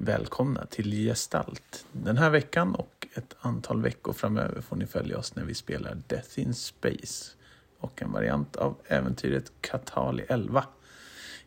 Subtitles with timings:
[0.00, 1.86] Välkomna till Gestalt.
[1.92, 6.02] Den här veckan och ett antal veckor framöver får ni följa oss när vi spelar
[6.06, 7.32] Death in Space
[7.78, 10.64] och en variant av äventyret Katali 11.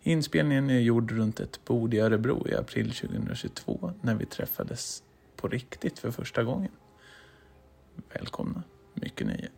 [0.01, 5.03] Inspelningen är gjord runt ett bord i Örebro i april 2022 när vi träffades
[5.35, 6.71] på riktigt för första gången.
[8.13, 8.63] Välkomna,
[8.93, 9.49] mycket nöje.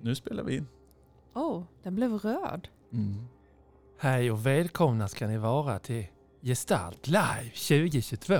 [0.00, 0.66] Nu spelar vi in.
[1.34, 2.68] Oh, den blev röd.
[2.92, 3.28] Mm.
[4.02, 6.06] Hej och välkomna ska ni vara till
[6.40, 8.34] Gestalt Live 2022.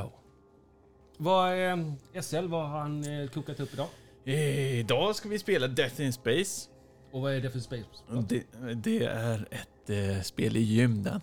[1.18, 3.88] Vad är SL, vad har han eh, kokat upp idag?
[4.24, 6.70] Idag ska vi spela Death in Space.
[7.12, 7.84] Och vad är det för space?
[8.28, 8.44] Det,
[8.74, 11.20] det är ett eh, spel i gymden.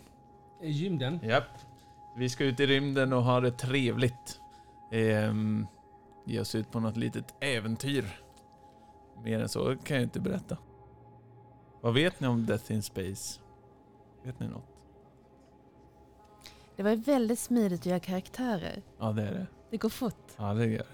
[0.64, 1.20] I Gymden?
[1.24, 1.44] Japp.
[2.18, 4.40] Vi ska ut i rymden och ha det trevligt.
[4.92, 5.68] Ehm,
[6.26, 8.22] ge oss ut på något litet äventyr.
[9.24, 10.58] Mer än så kan jag inte berätta.
[11.82, 13.40] Vad vet ni om Death in Space?
[14.24, 14.64] Vet ni något?
[16.76, 18.82] Det var väldigt smidigt att göra karaktärer.
[19.00, 19.48] Ja, det är det.
[19.72, 20.34] Det går fort.
[20.38, 20.86] Ja, det gör det.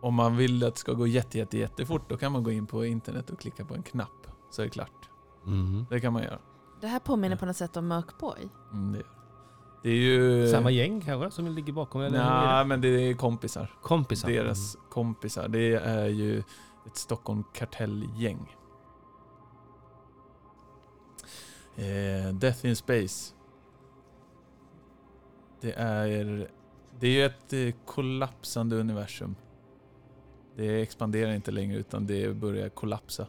[0.00, 2.66] Om man vill att det ska gå jätte, jätte, jättefort, då kan man gå in
[2.66, 4.26] på internet och klicka på en knapp.
[4.50, 5.08] Så är det klart.
[5.46, 5.86] Mm.
[5.90, 6.38] Det kan man göra.
[6.80, 8.48] Det här påminner på något sätt om Mörkborg.
[8.72, 9.02] Mm, det,
[9.82, 9.88] det.
[9.88, 10.48] är ju...
[10.48, 12.00] Samma gäng kanske som ligger bakom?
[12.00, 13.74] Eller Nej, men det är kompisar.
[13.82, 14.28] Kompisar?
[14.28, 15.48] Deras kompisar.
[15.48, 16.38] Det är ju
[16.86, 17.44] ett Stockholm
[21.78, 23.34] Eh, Death in Space.
[25.60, 26.50] Det är,
[27.00, 29.36] det är ju ett eh, kollapsande universum.
[30.56, 33.26] Det expanderar inte längre utan det börjar kollapsa.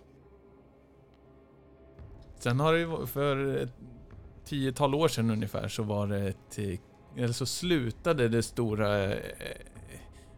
[2.40, 3.74] Sen har det ju för ett
[4.46, 6.60] tiotal år sedan ungefär så var det ett...
[6.60, 6.80] Eh,
[7.16, 9.20] eller så slutade det stora eh,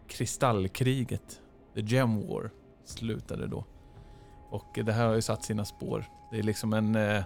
[0.08, 1.42] kristallkriget.
[1.76, 2.52] The Gem War
[2.86, 3.66] slutade då.
[4.50, 6.06] Och det här har ju satt sina spår.
[6.32, 7.24] Det är liksom en eh,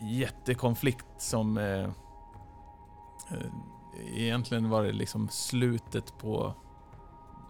[0.00, 1.58] jättekonflikt som...
[1.58, 1.84] Eh,
[3.30, 3.52] eh,
[4.14, 6.54] egentligen var det liksom slutet på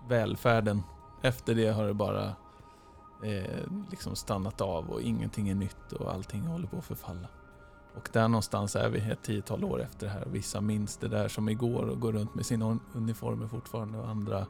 [0.09, 0.83] välfärden.
[1.23, 2.27] Efter det har det bara
[3.25, 7.29] eh, liksom stannat av och ingenting är nytt och allting håller på att förfalla.
[7.95, 10.27] Och där någonstans är vi ett tiotal år efter det här.
[10.27, 14.47] Vissa minns det där som igår och går runt med sina uniformer fortfarande och andra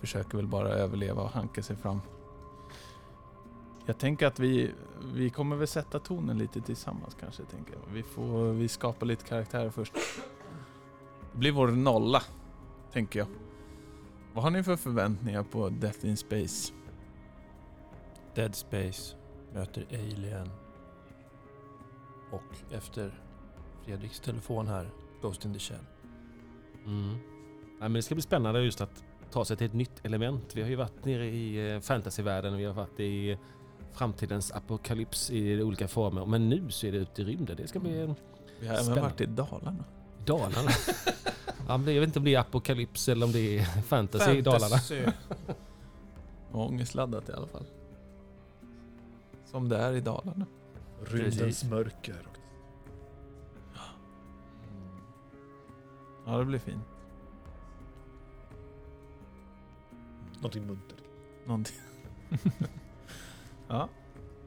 [0.00, 2.00] försöker väl bara överleva och hanka sig fram.
[3.90, 4.70] Jag tänker att vi,
[5.14, 7.44] vi kommer väl sätta tonen lite tillsammans kanske.
[7.44, 7.92] Tänker jag.
[7.92, 9.94] Vi får vi skapar lite karaktärer först.
[11.32, 12.22] Det blir vår nolla,
[12.92, 13.28] tänker jag.
[14.32, 16.72] Vad har ni för förväntningar på Death in Space?
[18.34, 19.16] Dead Space
[19.52, 20.50] möter Alien.
[22.30, 23.20] Och efter
[23.84, 24.90] Fredriks telefon här,
[25.22, 25.86] Ghost in the Shell.
[26.86, 27.16] Mm.
[27.80, 30.56] Ja, men det ska bli spännande just att ta sig till ett nytt element.
[30.56, 33.38] Vi har ju varit nere i eh, fantasyvärlden vi har varit i
[33.92, 36.26] framtidens apokalyps i olika former.
[36.26, 37.56] Men nu så är det ute i rymden.
[37.56, 38.14] Det ska bli en
[38.60, 39.84] Vi har även varit i Dalarna.
[40.24, 40.70] Dalarna.
[41.68, 44.76] ja, jag vet inte om det är apokalyps eller om det är fantasy, i Dalarna.
[46.52, 47.66] Ångestladdat i alla fall.
[49.46, 50.46] Som det är i Dalarna.
[51.04, 51.40] Precis.
[51.40, 52.26] Rymdens mörker.
[56.26, 56.84] Ja, det blir fint.
[60.34, 60.98] Någonting muntert.
[61.46, 61.76] Någonting.
[63.70, 63.88] ja,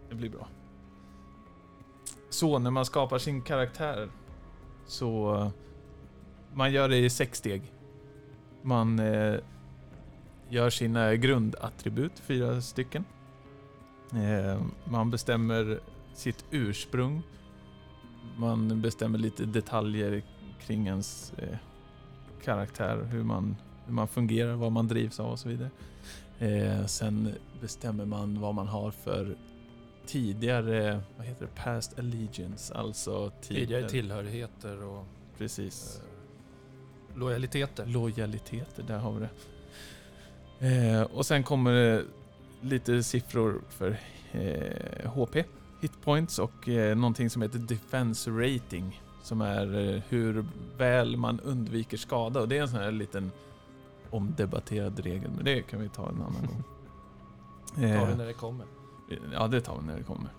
[0.09, 0.47] det blir bra.
[2.29, 4.09] Så när man skapar sin karaktär
[4.85, 5.51] så
[6.53, 7.61] man gör det i sex steg.
[8.61, 9.35] Man eh,
[10.49, 13.05] gör sina grundattribut, fyra stycken.
[14.13, 15.79] Eh, man bestämmer
[16.13, 17.21] sitt ursprung.
[18.37, 20.23] Man bestämmer lite detaljer
[20.59, 21.57] kring ens eh,
[22.43, 23.55] karaktär, hur man,
[23.85, 25.69] hur man fungerar, vad man drivs av och så vidare.
[26.43, 29.35] Eh, sen bestämmer man vad man har för
[30.05, 35.05] tidigare, vad heter det, past allegiance, alltså Tidigare tillhörigheter och
[35.37, 36.01] Precis.
[37.13, 37.85] eh, lojaliteter.
[37.85, 39.29] Lojaliteter, där har vi det.
[40.67, 42.03] Eh, och sen kommer det
[42.61, 43.97] lite siffror för
[44.31, 45.43] eh, HP,
[45.81, 49.01] hitpoints och eh, någonting som heter defense rating.
[49.23, 50.45] Som är eh, hur
[50.77, 52.39] väl man undviker skada.
[52.41, 53.31] Och det är en sån här liten
[54.13, 56.63] omdebatterad regel, men det kan vi ta en annan gång.
[57.75, 58.65] Tar vi Eh, när det kommer.
[59.33, 60.29] Ja, det tar vi när det kommer.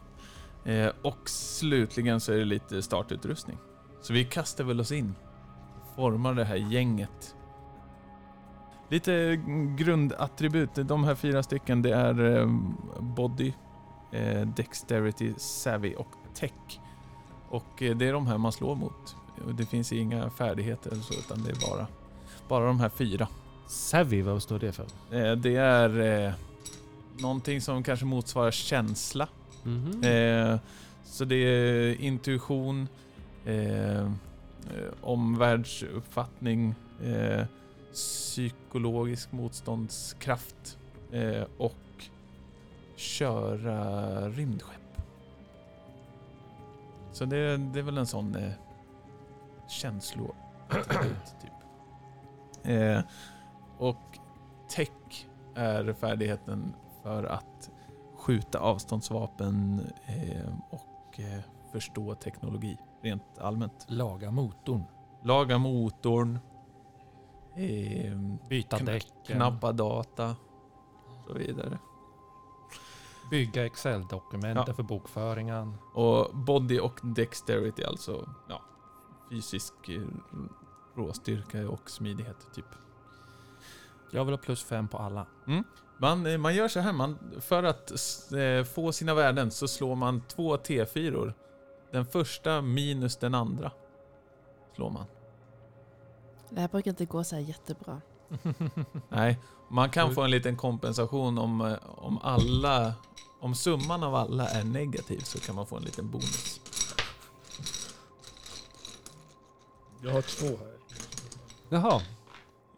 [0.65, 3.59] Eh, och slutligen så är det lite startutrustning.
[4.01, 5.15] Så vi kastar väl oss in.
[5.97, 7.37] Formar det här gänget.
[8.89, 9.37] Lite
[9.77, 10.71] grundattribut.
[10.75, 12.49] De här fyra stycken, det är eh,
[13.01, 13.53] Body,
[14.13, 16.81] eh, Dexterity, Savvy och Tech.
[17.49, 19.17] Och det är de här man slår mot.
[19.59, 21.87] Det finns inga färdigheter eller så, utan det är bara,
[22.49, 23.29] bara de här fyra.
[23.67, 24.87] Savvy, vad står det för?
[25.11, 26.33] Eh, det är eh,
[27.19, 29.29] någonting som kanske motsvarar känsla.
[29.63, 30.05] Mhm.
[30.05, 30.59] Eh,
[31.05, 32.89] så det är intuition,
[33.45, 34.11] eh,
[35.01, 36.75] omvärldsuppfattning,
[37.05, 37.45] eh,
[37.93, 40.79] psykologisk motståndskraft
[41.13, 41.75] eh, och
[42.97, 44.81] köra rymdskepp.
[47.13, 48.53] Så det, det är väl en sån eh,
[49.69, 51.53] känsloattribut typ.
[52.63, 53.01] Eh,
[53.79, 54.19] och
[54.69, 57.71] tech är färdigheten för att
[58.17, 61.41] skjuta avståndsvapen eh, och eh,
[61.73, 63.87] förstå teknologi rent allmänt.
[63.89, 64.83] Laga motorn.
[65.23, 66.39] Laga motorn,
[67.57, 68.19] eh,
[68.49, 69.37] Byta Kn- däcken.
[69.37, 70.37] knappa data
[71.07, 71.79] och så vidare.
[73.31, 74.75] Bygga Excel-dokument Ja.
[74.75, 75.75] för bokföringen.
[75.95, 78.63] Och body och dexterity alltså ja,
[79.31, 79.75] fysisk
[80.97, 82.65] råstyrka och smidighet typ.
[84.15, 85.27] Jag vill ha plus fem på alla.
[85.99, 87.91] Man, eh, man gör så här, man, för att
[88.33, 91.33] eh, få sina värden så slår man två T4.
[91.93, 93.73] Den första minus den andra.
[94.75, 95.05] Slår man.
[96.51, 98.01] Det här brukar inte gå så här jättebra.
[99.09, 99.39] Nej,
[99.69, 100.15] man kan Oj.
[100.15, 102.95] få en liten kompensation om, eh, om alla...
[103.41, 106.61] Om summan av alla är negativ så kan man få en liten bonus.
[110.03, 110.77] Jag har två här.
[111.69, 112.01] Jaha.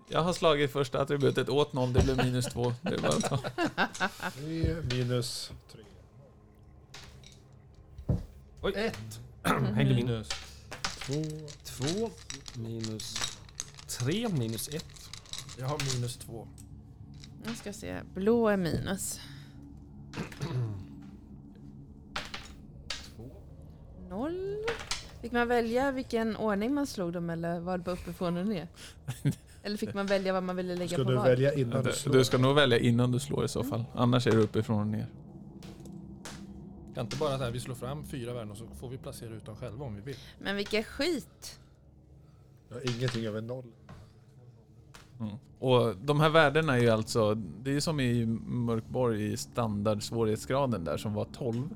[0.08, 2.74] Jag har slagit första attributet åt någon, det blev minus två.
[2.82, 3.38] Det är bara att ta.
[4.30, 5.82] Tre minus tre.
[8.62, 8.72] Oj.
[8.76, 9.20] Ett.
[9.74, 10.06] Hängde min.
[10.06, 10.28] Minus.
[10.82, 11.22] Två.
[11.64, 12.10] Två
[12.54, 13.36] minus
[13.88, 15.10] tre minus ett.
[15.58, 16.48] Jag har minus två.
[17.46, 18.00] Nu ska se.
[18.14, 19.20] Blå är minus.
[24.08, 24.56] Noll.
[25.20, 28.68] Fick man välja vilken ordning man slog dem eller var det bara uppifrån och ner?
[29.66, 31.24] Eller fick man välja vad man ville lägga Ska på du vad?
[31.24, 32.12] välja innan du Du, slår?
[32.12, 33.84] du ska nog välja innan du slår i så fall.
[33.94, 35.06] Annars är det uppifrån och ner.
[36.94, 39.30] Kan inte bara så här, vi slår fram fyra värden och så får vi placera
[39.34, 40.16] ut dem själva om vi vill.
[40.38, 41.60] Men vilken skit!
[42.68, 43.64] Jag har ingenting över noll.
[45.20, 45.36] Mm.
[45.58, 50.02] Och de här värdena är ju alltså, det är ju som i Mörkborg i standard
[50.02, 51.68] svårighetsgraden där som var 12.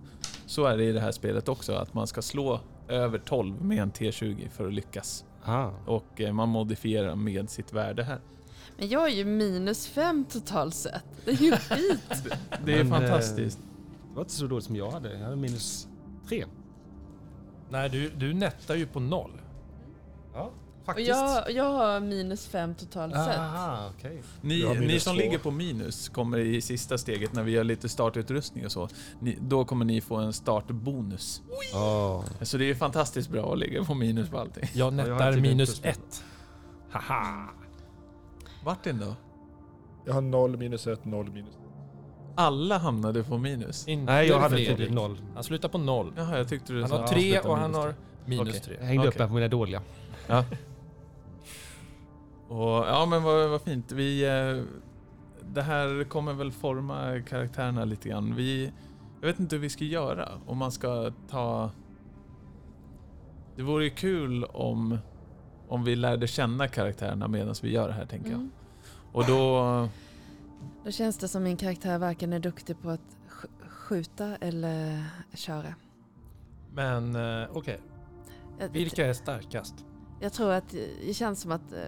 [0.46, 3.78] Så är det i det här spelet också, att man ska slå över 12 med
[3.78, 5.24] en T20 för att lyckas.
[5.44, 5.70] Ah.
[5.86, 8.20] Och eh, man modifierar med sitt värde här.
[8.76, 11.04] Men jag är ju minus fem totalt sett.
[11.24, 12.24] Det är ju skit.
[12.64, 13.58] Det är Men, fantastiskt.
[14.08, 15.12] Det var inte så dåligt som jag hade.
[15.12, 15.88] Jag hade minus
[16.28, 16.44] tre.
[17.70, 19.40] Nej, du, du nettar ju på noll.
[20.34, 20.50] Ja,
[20.90, 21.08] Och faktiskt.
[21.08, 23.38] jag, jag har minus fem totalt sett.
[23.38, 24.22] Aha, okej.
[24.40, 25.22] Ni, Jag ni som två.
[25.22, 28.88] ligger på minus kommer i sista steget när vi gör lite startutrustning och så.
[29.20, 31.42] Ni, då kommer ni få en startbonus.
[31.74, 32.24] Oh.
[32.42, 34.64] Så det är fantastiskt bra att ligga på minus på allting.
[34.74, 36.24] Jag jag nettar typ minus ett.
[36.90, 37.48] Haha!
[38.64, 39.16] Martin då?
[40.06, 41.54] Jag har noll minus ett, noll minus
[42.34, 43.88] Alla hamnade på minus?
[43.88, 45.20] Inte Nej, jag hade tydligt noll.
[45.34, 46.12] Han slutar på noll.
[46.16, 47.94] Jaha, jag tyckte du Han sa har tre och han har
[48.24, 48.76] minus tre.
[48.80, 49.18] Jag hängde upp Okej.
[49.18, 49.82] mig på mina dåliga.
[50.26, 50.44] Ja.
[52.50, 53.92] Och, ja men vad, vad fint.
[53.92, 54.64] Vi, eh,
[55.54, 58.34] det här kommer väl forma karaktärerna lite grann.
[58.34, 58.72] Vi,
[59.20, 60.28] jag vet inte hur vi ska göra.
[60.46, 61.70] Om man ska ta...
[63.56, 64.98] Det vore ju kul om,
[65.68, 68.38] om vi lärde känna karaktärerna medan vi gör det här tänker jag.
[68.40, 68.50] Mm.
[69.12, 69.88] Och då...
[70.84, 75.04] Då känns det som min karaktär varken är duktig på att sk- skjuta eller
[75.34, 75.74] köra.
[76.74, 77.80] Men eh, okej,
[78.58, 79.74] Jag, vilka är starkast?
[80.20, 80.74] jag tror att
[81.06, 81.78] det känns som att eh,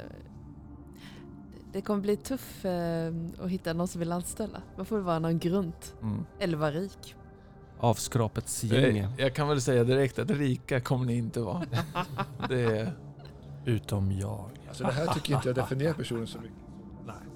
[1.73, 4.63] det kommer bli tuff eh, att hitta någon som vill anställa.
[4.77, 5.95] Man får vara någon grunt.
[6.03, 6.25] Mm.
[6.39, 7.15] Eller vara rik.
[7.79, 8.97] Avskrapets gäng.
[8.97, 11.63] Jag, jag kan väl säga direkt att rika kommer ni inte vara.
[12.49, 12.93] Det är...
[13.65, 14.51] Utom jag.
[14.69, 16.57] Alltså det här tycker inte jag definierar personen så mycket.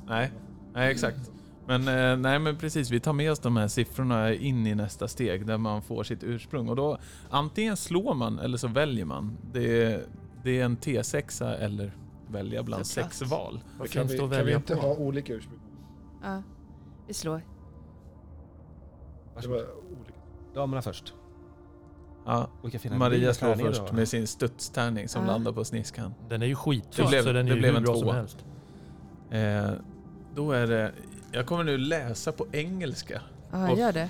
[0.09, 0.31] Nej,
[0.75, 1.31] nej exakt.
[1.67, 5.09] Men, eh, nej, men precis, vi tar med oss de här siffrorna in i nästa
[5.09, 6.69] steg där man får sitt ursprung.
[6.69, 6.99] Och då
[7.31, 9.39] antingen slår man eller så väljer man.
[9.53, 10.03] Det är,
[10.43, 11.93] det är en T6 eller
[12.29, 13.61] välja bland sex val.
[13.79, 14.81] Vad kan finns vi, det att kan vi inte på?
[14.81, 15.61] ha olika ursprung?
[16.23, 16.43] Ja,
[17.07, 17.43] vi slår.
[19.43, 19.57] Det var
[19.87, 20.19] olika.
[20.55, 21.15] Damerna först.
[22.27, 22.49] Ja,
[22.99, 23.93] Maria slår här först då.
[23.93, 25.31] med sin studstärning som Ja.
[25.33, 26.15] landar på sniskan.
[26.29, 26.55] Den är ju
[26.97, 28.15] Det blev- så den är det ju blev hur en bra som tvåa.
[28.15, 28.45] helst.
[29.31, 29.71] Eh,
[30.35, 30.93] då är det...
[31.33, 33.23] Jag kommer nu läsa på engelska.
[33.53, 34.09] Ja, Och- gör det.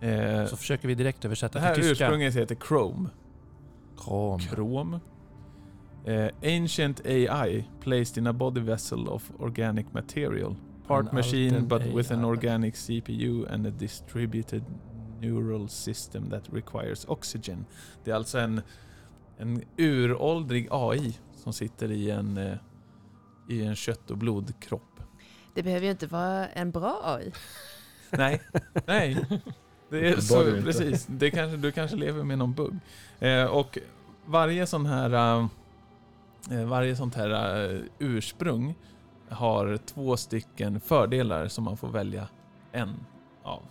[0.00, 2.04] Eh, Så försöker vi direkt det översätta här till tyska.
[2.04, 3.08] ursprunget heter Chrome.
[3.98, 4.40] Krom.
[4.40, 5.00] Chrome.
[6.06, 10.56] Eh, ancient AI placed in a body vessel of organic material.
[10.86, 12.24] Part An machine but with an AI.
[12.26, 14.64] organic CPU and a distributed
[15.20, 17.66] neural system that requires oxygen.
[18.04, 18.62] Det är alltså en,
[19.38, 22.56] en uråldrig AI som sitter i en, eh,
[23.48, 25.00] i en kött och blodkropp.
[25.54, 27.32] Det behöver ju inte vara en bra AI.
[28.10, 28.42] Nej,
[28.86, 29.26] nej.
[29.90, 31.06] Det är så, precis.
[31.10, 32.78] Det kanske, du kanske lever med någon bugg.
[33.18, 33.78] Eh, och
[34.26, 35.48] varje sån här...
[36.50, 38.74] Eh, varje sånt här eh, ursprung
[39.28, 42.28] har två stycken fördelar som man får välja
[42.72, 43.06] en
[43.42, 43.62] av.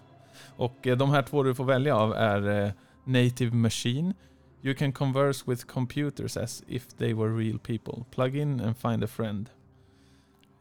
[0.57, 4.13] Och eh, de här två du får välja av är Native Machine.
[4.61, 8.05] You can converse with computers as if they were real people.
[8.11, 9.49] Plug in and find a friend.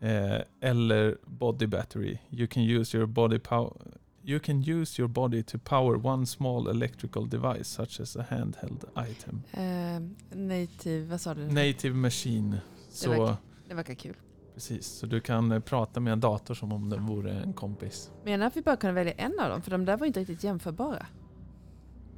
[0.01, 2.19] Eh, eller Body Battery.
[2.31, 3.73] You can use your body power
[4.25, 8.85] You can use your body to power one small electrical device such as a handheld
[9.11, 9.43] item.
[9.53, 11.41] Eh, native, vad sa du?
[11.47, 12.61] Native Machine.
[12.91, 13.37] Så, verkar-
[13.69, 14.15] Det verkar kul.
[14.55, 18.11] precis, så du kan eh, prata med en dator som om den vore en kompis.
[18.25, 19.63] Menar att vi bara kunde välja en av dem?
[19.63, 21.07] För de där var inte riktigt jämförbara.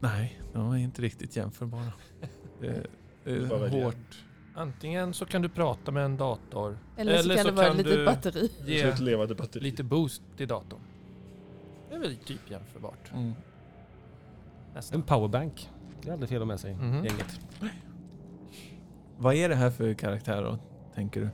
[0.00, 1.92] Nej, de är inte riktigt jämförbara.
[2.61, 2.87] Det,
[3.25, 4.25] det är hårt.
[4.54, 8.49] Antingen så kan du prata med en dator, Eller, så kan det vara du batteri.
[8.49, 8.64] Så
[9.54, 10.80] ge lite boost till datorn.
[11.95, 13.13] Det är väl typ jämförbart.
[13.13, 13.33] Mm.
[14.93, 15.71] En powerbank.
[16.03, 16.75] Det är aldrig fel att med sig.
[16.75, 17.05] Mhm.
[17.05, 17.41] Gänget.
[19.19, 20.59] Vad är det här för karaktär då,
[20.95, 21.29] tänker du?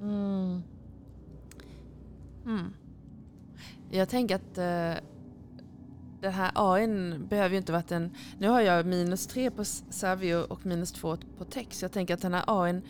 [0.00, 0.62] Mm.
[2.44, 2.74] Mm.
[3.90, 5.04] Jag tänker att eh,
[6.20, 8.10] den här AIn behöver ju inte varit en...
[8.38, 11.82] Nu har jag minus tre på Savio och minus två på text.
[11.82, 12.82] Jag tänker att den här AIn...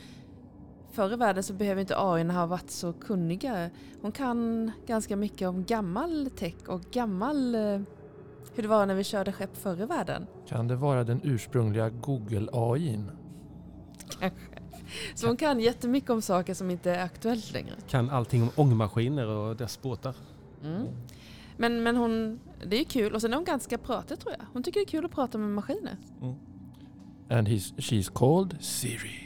[0.95, 3.71] Förr i världen så behöver inte AIn ha varit så kunniga.
[4.03, 7.55] Hon kan ganska mycket om gammal tech och gammal...
[7.55, 7.81] eh,
[8.55, 10.27] Hur det var när vi körde skepp förr i världen.
[10.49, 13.11] Kan det vara den ursprungliga Google AIn?
[15.15, 17.75] Så hon kan jättemycket om saker som inte är aktuellt längre.
[17.89, 20.15] Kan allting om ångmaskiner och dess båtar.
[20.65, 20.87] Mm.
[21.57, 24.47] Men, men hon, det är ju kul och sen är hon ganska pratig tror jag.
[24.53, 25.97] Hon tycker det är kul att prata med maskiner.
[27.31, 29.24] And he's, she's called Siri.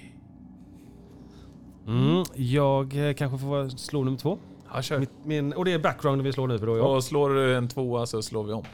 [1.88, 2.25] Mm.
[2.35, 4.38] Jag eh, kanske får slå nummer två.
[4.73, 4.99] Ja, kör.
[4.99, 6.78] Mitt, min, och det är background vi slår nu för då.
[6.78, 6.97] Ja.
[6.97, 8.64] Och slår du en tvåa så slår vi om.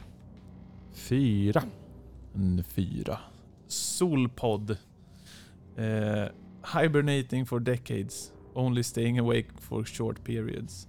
[0.93, 1.63] Fyra.
[2.35, 3.19] En fyra.
[3.69, 4.71] Solpod.
[5.77, 6.25] Eh,
[6.81, 8.33] hibernating for decades.
[8.55, 10.89] Only staying awake for short periods.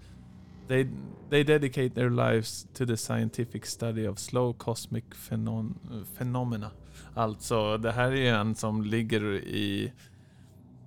[0.68, 0.88] They,
[1.30, 5.76] they dedicate their lives to the scientific study of slow cosmic phenon,
[6.18, 6.72] phenomena.
[7.14, 9.92] Alltså, det här är en som ligger i...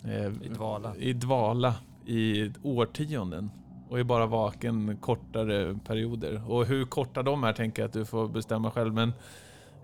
[0.05, 0.97] Eh, I dvala.
[0.97, 1.75] I dvala
[2.07, 3.51] i årtionden.
[3.89, 6.51] Och är bara vaken kortare perioder.
[6.51, 8.95] Och hur korta de är tänker jag att du får bestämma själv.
[8.95, 9.09] Men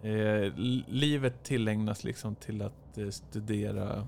[0.02, 4.06] eh, li- livet tillägnas liksom till att eh, studera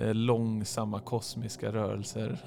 [0.00, 2.38] eh, långsamma kosmiska rörelser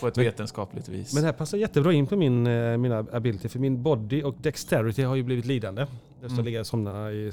[0.00, 1.14] på ett Men- vetenskapligt vis.
[1.14, 3.48] Men det här passar jättebra in på min, eh, mina ability.
[3.48, 5.82] För min body och dexterity har ju blivit lidande.
[5.82, 6.44] Efter att Mm.
[6.44, 7.30] ligga och somna i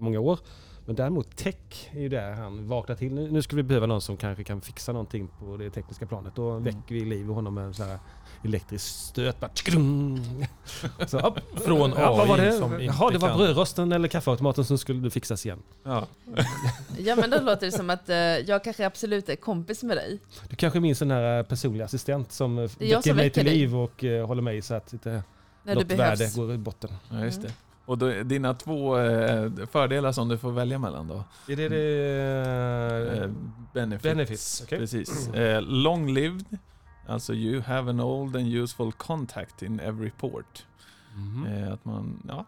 [0.00, 0.38] många år.
[0.86, 1.56] Men däremot tech
[1.92, 3.14] är ju där han vaknar till.
[3.14, 6.32] Nu nu skulle vi behöva någon som kanske kan fixa någonting på det tekniska planet.
[6.36, 6.62] Då Mm.
[6.64, 7.98] väcker vi liv i honom med en sån här
[8.44, 9.40] elektrisk stöt.
[9.40, 9.50] Bara
[11.06, 11.38] så, upp.
[11.64, 12.52] Från ja, vad var AI det?
[12.52, 15.62] som inte Jaha, det var brödrosten eller kaffeautomaten som skulle fixas igen.
[15.84, 16.06] ja.
[16.98, 20.18] Ja men då låter det som att eh, jag kanske absolut är kompis med dig.
[20.48, 23.54] Du kanske minns den här personliga assistent som eh, väcker mig till dig.
[23.54, 25.22] liv och eh, håller mig så att inte
[25.62, 26.90] När något värde går i botten.
[27.10, 27.50] ja, just Mm.
[27.50, 27.65] det.
[27.86, 31.24] Och då, dina två eh, fördelar som du får välja mellan då?
[31.48, 33.22] Är det det...
[33.22, 33.30] Eh,
[33.74, 34.02] benefits.
[34.02, 34.78] benefits, okej.
[34.78, 35.28] Precis.
[35.28, 36.58] Eh, long lived,
[37.06, 40.66] alltså you have an old and useful contact in every port.
[41.48, 42.44] Eh, att man ja,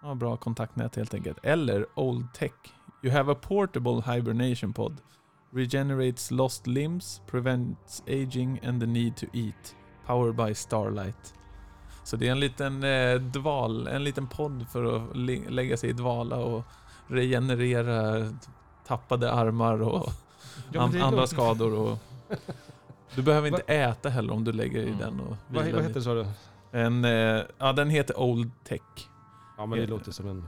[0.00, 1.38] har bra kontaktnät helt enkelt.
[1.42, 2.52] Eller old tech.
[3.02, 4.96] You have a portable hibernation pod.
[5.50, 9.76] Regenerates lost limbs, prevents aging and the need to eat.
[10.06, 11.34] Powered by starlight.
[12.10, 15.16] Så det är en liten eh, dval, en liten podd för att
[15.52, 16.64] lägga sig i dvala och
[17.06, 18.28] regenerera
[18.86, 20.12] tappade armar och
[20.72, 21.74] Ja, an- det andra skador.
[21.74, 21.98] Och
[23.14, 24.98] du behöver inte äta heller om du lägger i Mm.
[24.98, 26.26] den och Vad, vilar vad heter det sa du?
[26.78, 28.80] En, eh, ja, den heter Old Tech.
[29.58, 30.46] Ja men det Eh, låter som en...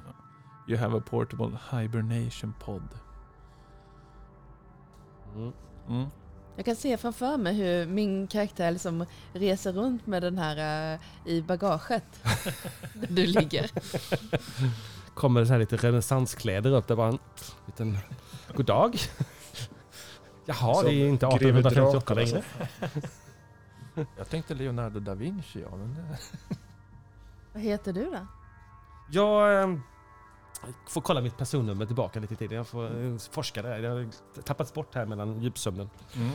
[0.68, 2.88] You have a portable hibernation pod.
[5.36, 5.52] Mm.
[5.88, 6.06] Mm.
[6.62, 11.00] Jag kan se framför mig hur min karaktär liksom reser runt med den här eh,
[11.32, 12.04] i bagaget.
[12.94, 13.70] Där du ligger.
[15.14, 17.18] Kommer så här lite renässanskläder upp där bara en
[17.66, 17.98] liten...
[18.54, 18.96] God dag.
[20.44, 22.42] Jaha, Som det är inte greve 1858 Dracula, längre.
[24.16, 25.76] Jag tänkte Leonardo da Vinci, ja.
[25.76, 26.18] Men det...
[27.52, 28.26] Vad heter du då?
[29.10, 29.78] Jag eh,
[30.88, 32.56] får kolla mitt personnummer tillbaka lite i tiden.
[32.56, 33.82] Jag får eh, forska där.
[33.82, 34.08] Det har
[34.42, 35.90] tappats bort här mellan djupsömnen.
[36.16, 36.30] Mm.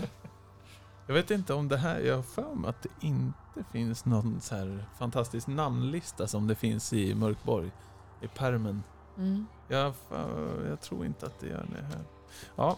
[1.07, 4.41] Jag vet inte om det här, jag har för mig att det inte finns någon
[4.41, 7.71] så här fantastisk namnlista som det finns i Mörkborg.
[8.21, 8.83] I permen.
[9.17, 9.45] Mm.
[9.67, 9.93] Jag,
[10.69, 12.03] jag tror inte att det gör det här.
[12.55, 12.77] Ja.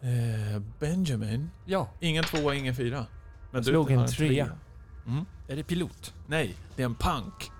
[0.00, 1.50] Eh, Benjamin.
[1.64, 3.06] Ja, Ingen tvåa, ingen fyra.
[3.50, 4.48] Men Jag slog en har trea.
[5.06, 5.24] Mm.
[5.48, 6.14] är det pilot?
[6.26, 7.50] Nej, det är en punk.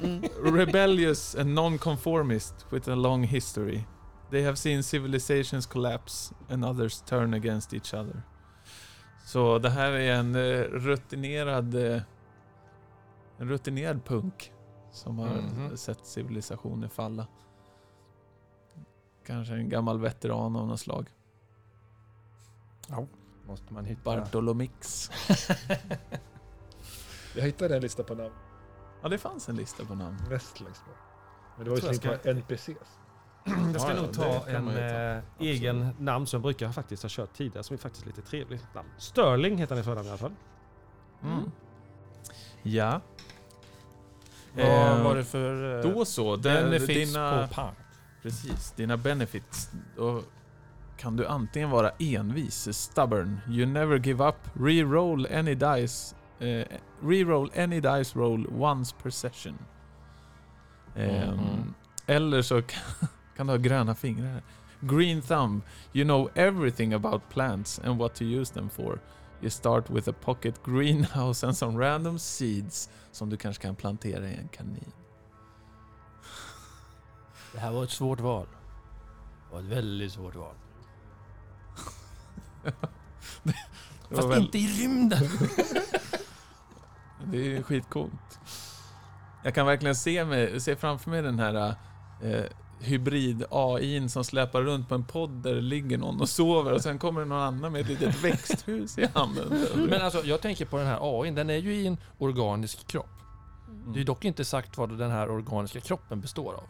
[0.00, 0.28] Mm.
[0.56, 3.84] Rebellious and non-conformist with a long history.
[4.30, 8.22] They have seen civilizations collapse and others turn against each other.
[9.26, 12.02] Så det här är en eh, rutinerad eh,
[13.38, 14.52] en rutinerad punk
[14.92, 15.76] som har Mhm.
[15.76, 17.26] sett civilisationer falla.
[19.26, 21.08] Kanske en gammal veteran av något slag.
[23.46, 24.02] Måste man hitta.
[24.02, 25.10] Bartolomix.
[27.34, 28.34] Jag hittade en lista på namn
[29.06, 30.16] Ja, det fanns en lista på namn.
[30.30, 30.94] näst längst bak.
[31.56, 32.76] Men det var ju så ska- på NPCs.
[33.72, 34.72] Jag ska Ja, nog ta en ta.
[34.78, 38.74] eh, egen namn som jag brukar faktiskt ha kört tidigare, som är faktiskt lite trevligt
[38.74, 38.88] namn.
[38.98, 40.32] Sterling heter han i förnamn i alla fall.
[41.22, 41.50] Mm.
[42.62, 43.00] Ja.
[44.54, 46.36] Vad Eh, var det för eh, Då så.
[46.36, 47.76] Den, benefits dina, på punk?
[48.22, 49.70] precis, dina benefits.
[49.96, 50.22] Då
[50.96, 56.66] kan du antingen vara envis, stubborn, you never give up, re-roll any dice, eh,
[57.02, 59.58] re-roll any dice roll once per session.
[60.96, 61.74] Ehm, Mhm.
[62.06, 62.82] Eller så kan,
[63.36, 64.42] kan du ha gröna fingrar.
[64.80, 65.62] Green thumb,
[65.92, 69.00] you know everything about plants and what to use them for.
[69.40, 74.28] You start with a pocket greenhouse and some random seeds som du kanske kan plantera
[74.28, 74.92] i en kanin.
[77.52, 78.46] Det här var ett svårt val.
[79.48, 80.54] Det var ett väldigt svårt val.
[84.10, 85.28] Fast väl- inte i rymden.
[87.24, 88.38] Det är ju skitcoolt.
[89.44, 91.74] Jag kan verkligen se, mig, se framför mig den här
[92.22, 92.44] eh,
[92.80, 96.98] hybrid-AI som släpar runt på en podd där det ligger någon och sover och sen
[96.98, 99.66] kommer det någon annan med ett litet växthus i handen.
[99.74, 103.06] Men alltså, jag tänker på den här AI, den är ju i en organisk kropp.
[103.68, 103.92] Mm.
[103.92, 106.64] Det är dock inte sagt vad den här organiska kroppen består av.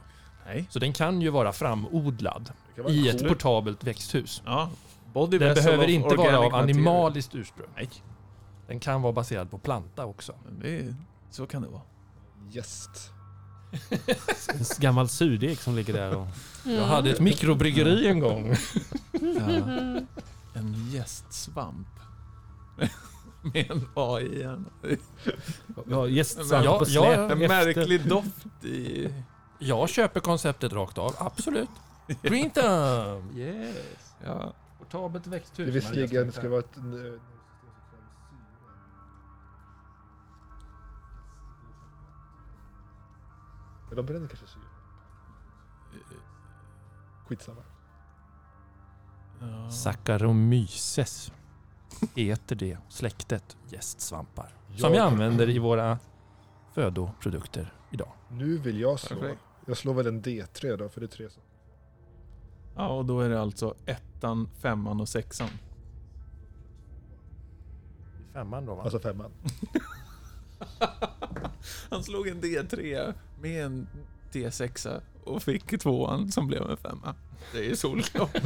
[0.47, 0.67] Nej.
[0.71, 4.43] Så den kan ju vara framodlad vara i ett portabelt växthus.
[4.47, 4.71] Ja.
[5.13, 6.63] Body Den behöver inte vara av material.
[6.63, 7.69] animaliskt ursprung.
[7.77, 7.89] Nej,
[8.67, 10.35] Den kan vara baserad på planta också.
[10.61, 10.95] det är,
[11.31, 11.83] så kan det vara.
[12.51, 13.13] Gäst.
[14.55, 16.27] En gammal surdeg som ligger där och...
[16.65, 18.55] Jag hade ett mikrobryggeri en gång.
[19.13, 20.01] Ja.
[20.55, 21.89] En gästsvamp.
[23.55, 24.49] med en AI.
[25.85, 27.49] Vi har gästsvamp Ja, på ja, släp En efter.
[27.49, 29.09] märklig doft i...
[29.59, 31.69] Jag köper konceptet rakt av, absolut.
[32.23, 33.37] Green thumb!
[33.39, 33.77] Yes.
[34.25, 34.53] Ja.
[34.79, 35.67] Portabelt växthus.
[35.67, 36.77] Det visserligen ska vara ett...
[43.97, 44.63] Men de bränner kanske syre.
[47.27, 47.63] Skitsamma.
[49.41, 49.71] Ja.
[49.71, 51.33] Saccharomyces
[52.15, 54.55] heter det släktet gästsvampar.
[54.77, 55.99] Som vi använder i våra
[56.73, 58.13] födoprodukter idag.
[58.29, 59.21] Nu vill jag slå.
[59.21, 59.43] Perfekt.
[59.67, 61.43] Jag slår väl en D3 då, för det är tre som...
[62.75, 65.49] ja, och då är det alltså ettan, femman och sexan.
[68.33, 68.83] Femman då va?
[68.83, 69.33] Alltså femman.
[71.91, 73.89] Han slog en D3 med en
[74.33, 77.15] D6 och fick tvåan som blev en femma.
[77.53, 78.39] Det är solklart.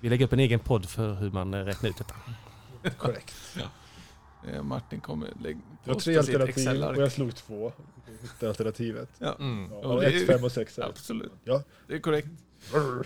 [0.00, 2.14] Vi lägger upp en egen podd för hur man eh, räknar ut detta.
[2.98, 3.34] Korrekt.
[4.52, 7.72] Eh, Martin kommer lägga Jag har tre alternativ och jag slog två.
[8.40, 9.08] Det alternativet.
[9.18, 9.70] Ja, Mm.
[9.70, 10.78] Ja, Och och det är- ett, fem och sex.
[10.78, 11.32] absolut.
[11.44, 11.62] Ja.
[11.86, 12.28] Det är korrekt.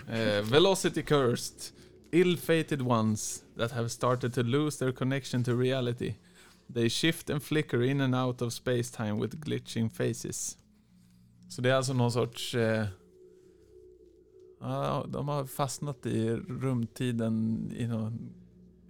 [0.08, 1.56] Eh, velocity cursed.
[2.10, 6.14] Ill-fated ones that have started to lose their connection to reality.
[6.74, 10.58] They shift and flicker in and out of space-time with glitching faces.
[11.48, 12.54] Så det är alltså någon sorts...
[12.54, 12.86] Eh,
[14.60, 18.34] ja, de har fastnat i rumtiden i någon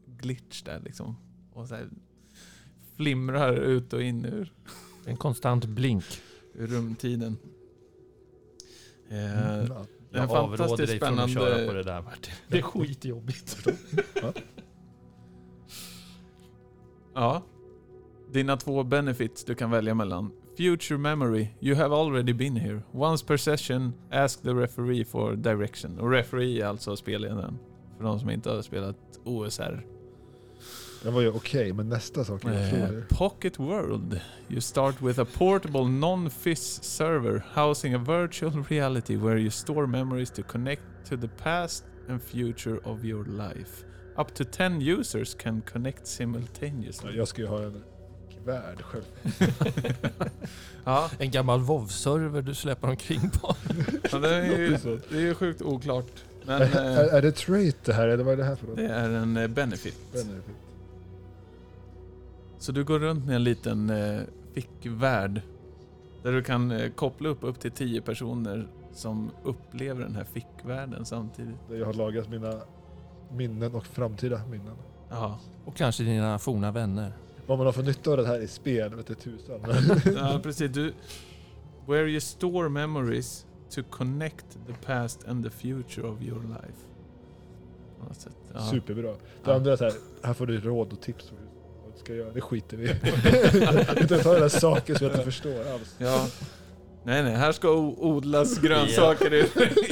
[0.06, 1.16] glitch där liksom.
[1.52, 1.88] Och så här
[2.96, 4.52] flimrar ut och in ur,
[5.06, 6.04] En konstant blink.
[6.54, 7.36] ur rumtiden.
[9.08, 9.86] Eh, Mm, ja.
[10.10, 12.34] Jag avråder dig från att köra på det där Martin.
[12.48, 13.68] Det är skitjobbigt.
[17.14, 17.42] Ja.
[18.32, 20.30] Dina två benefits du kan välja mellan.
[20.56, 21.48] Future memory.
[21.60, 22.82] You have already been here.
[22.92, 25.98] Once per session, ask the referee for direction.
[25.98, 27.58] Och referee är alltså spelledaren.
[27.96, 29.86] För de som inte har spelat OSR.
[31.02, 34.20] Den var ju okej, men nästa sak jag Eh, Pocket World.
[34.48, 40.30] You start with a portable non-FIS server housing a virtual reality where you store memories
[40.30, 43.84] to connect to the past and future of your life.
[44.16, 47.16] Up to 10 users can connect simultaneously.
[47.16, 47.84] Jag ska ju ha en
[48.44, 49.04] värld själv.
[50.84, 53.54] ja, En gammal WoW-server du släpper omkring på.
[54.12, 54.78] Ja, det, är ju,
[55.10, 56.06] det är ju sjukt oklart.
[56.46, 58.66] Men är, är, eh, är det trait det här, eller vad är det här för
[58.66, 58.76] något?
[58.76, 60.12] det är en eh, benefit.
[60.12, 60.56] Benefit.
[62.58, 64.20] Så du går runt med en liten eh,
[64.54, 65.40] fickvärld.
[66.22, 71.04] Där du kan eh, koppla upp upp till 10 personer som upplever den här fickvärlden
[71.04, 71.56] samtidigt.
[71.68, 72.60] Där jag har lagrat mina
[73.30, 74.74] minnen och framtida minnen.
[75.10, 77.12] Ja, Och kanske dina forna vänner.
[77.46, 79.60] Vad man har för nytta av det här i spel vet tusan.
[80.16, 80.70] ja precis.
[80.70, 80.92] Du,
[81.86, 86.78] where you store memories to connect the past and the future of your life.
[88.54, 88.60] Ja.
[88.70, 89.10] Superbra.
[89.12, 89.54] Det Ja.
[89.54, 91.34] andra är så här, här får du råd och tips på
[91.84, 92.32] vad du ska göra.
[92.32, 92.90] Det skiter vi i.
[94.02, 95.94] Inte ta alla saker som jag inte förstår alls.
[95.98, 96.26] Ja.
[97.04, 99.38] Nej, nej, här ska odlas grönsaker i,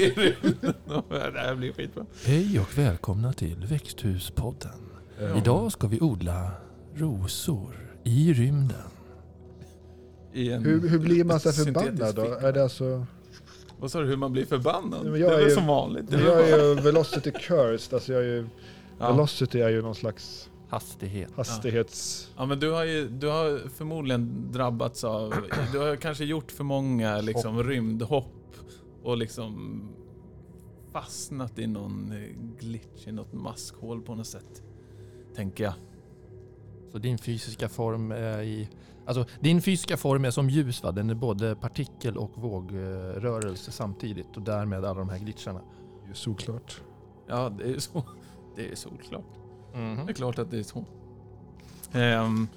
[0.03, 0.75] i rymden.
[1.09, 2.07] Det här blir skitbra.
[2.25, 4.91] Hej och välkomna till Växthuspodden.
[5.21, 5.37] Ja.
[5.39, 6.51] Idag ska vi odla
[6.95, 8.77] rosor i rymden.
[10.33, 12.47] I en Hur, hur blir man så här syntetisk förbannad då?
[12.47, 13.07] Är det alltså...
[13.79, 15.03] Vad sa du, hur man blir förbannad?
[15.05, 16.11] Men det jag är är väl ju- som vanligt.
[16.11, 17.95] Det är Jag väl är ju velocity cursed.
[17.95, 18.47] Alltså jag är ju,
[18.99, 19.13] ja.
[19.13, 21.31] Velocity är ju någon slags Hastighet.
[21.37, 22.31] hastighets...
[22.37, 25.35] ja, men du har ju du har förmodligen drabbats av...
[25.73, 28.27] Du har kanske gjort för många liksom, rymdhopp
[29.03, 29.83] och liksom
[30.93, 34.63] fastnat i någon eh, glitch, i något maskhål på något sätt.
[35.37, 35.75] Tänker jag.
[36.93, 38.69] Så din fysiska form är i...
[39.07, 40.93] Alltså din fysiska form är som ljus va?
[40.93, 45.61] Den är både partikel och vågrörelse samtidigt och därmed alla de här glitcharna.
[46.05, 46.83] Det är såklart.
[47.27, 48.03] Ja, det är så.
[48.57, 49.25] Det är solklart.
[49.75, 50.07] Mhm.
[50.07, 50.85] Det är klart att det är så.
[51.93, 52.49] Ehm,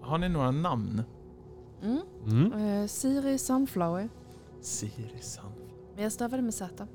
[0.00, 1.02] har ni några namn?
[1.82, 2.00] Mm.
[2.26, 2.52] Mm.
[2.52, 4.08] Eh, Siri Sunflower.
[4.60, 5.44] Siri Sun.
[5.94, 6.86] Men jag stavade med Z.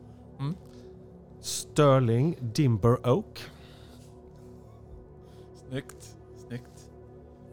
[1.42, 3.40] Sterling Dimber Oak.
[5.70, 6.18] Snyggt.
[6.48, 6.92] Snyggt.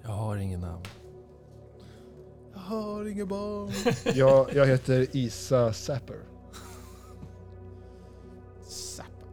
[0.02, 0.83] Jag har ingen namn.
[2.52, 3.72] Jag har inget barn.
[4.14, 6.20] Jag, jag heter Isa Sapper.
[8.62, 9.26] Zappa.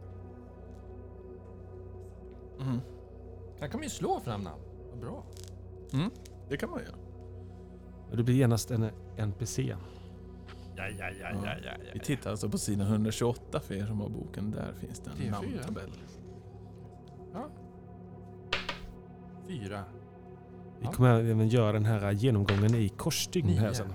[2.60, 2.80] Mm.
[3.60, 4.62] Här kan man ju slå fram namn.
[4.90, 5.24] Vad bra.
[5.92, 6.10] Mm.
[6.48, 6.96] Det kan man göra.
[8.10, 9.58] Och det blir genast en NPC.
[10.76, 14.08] Ja, ja, ja, ja, ja, Vi tittar alltså på sidan 128 för er som har
[14.08, 14.50] boken.
[14.50, 15.30] Där finns det en T4.
[15.30, 15.90] namntabell.
[19.48, 19.84] Fyra.
[20.80, 20.92] Vi Ja.
[20.92, 23.88] kommer även göra den här genomgången i korsstygn här sen.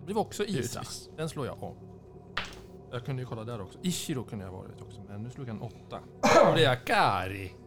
[0.00, 0.82] Det blev också Isa.
[1.16, 1.74] Den slår jag om.
[2.90, 3.78] Jag kunde ju kolla där också.
[3.82, 6.00] Ishiro kunde jag ha varit också, men nu slog jag en åtta.
[6.50, 7.52] Och det är Akari.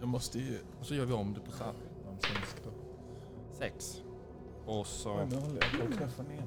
[0.00, 0.58] Jag måste ju...
[0.80, 1.72] Och så gör vi om det på samma.
[3.58, 4.00] Sex.
[4.66, 6.46] Och så Nu håller jag på att knuffa ner din.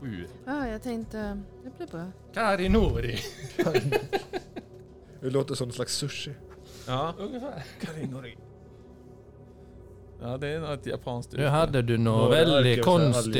[0.00, 0.26] sju.
[0.46, 2.06] Ja, jag tänkte det blir bra.
[2.34, 3.18] Kari Nori.
[5.20, 6.34] Det låter som en slags sushi.
[6.86, 7.62] Ja, Ungefär.
[7.80, 8.36] Karinori.
[10.22, 13.32] Ja, det är något japanskt Nu hade du någon Några väldigt konstig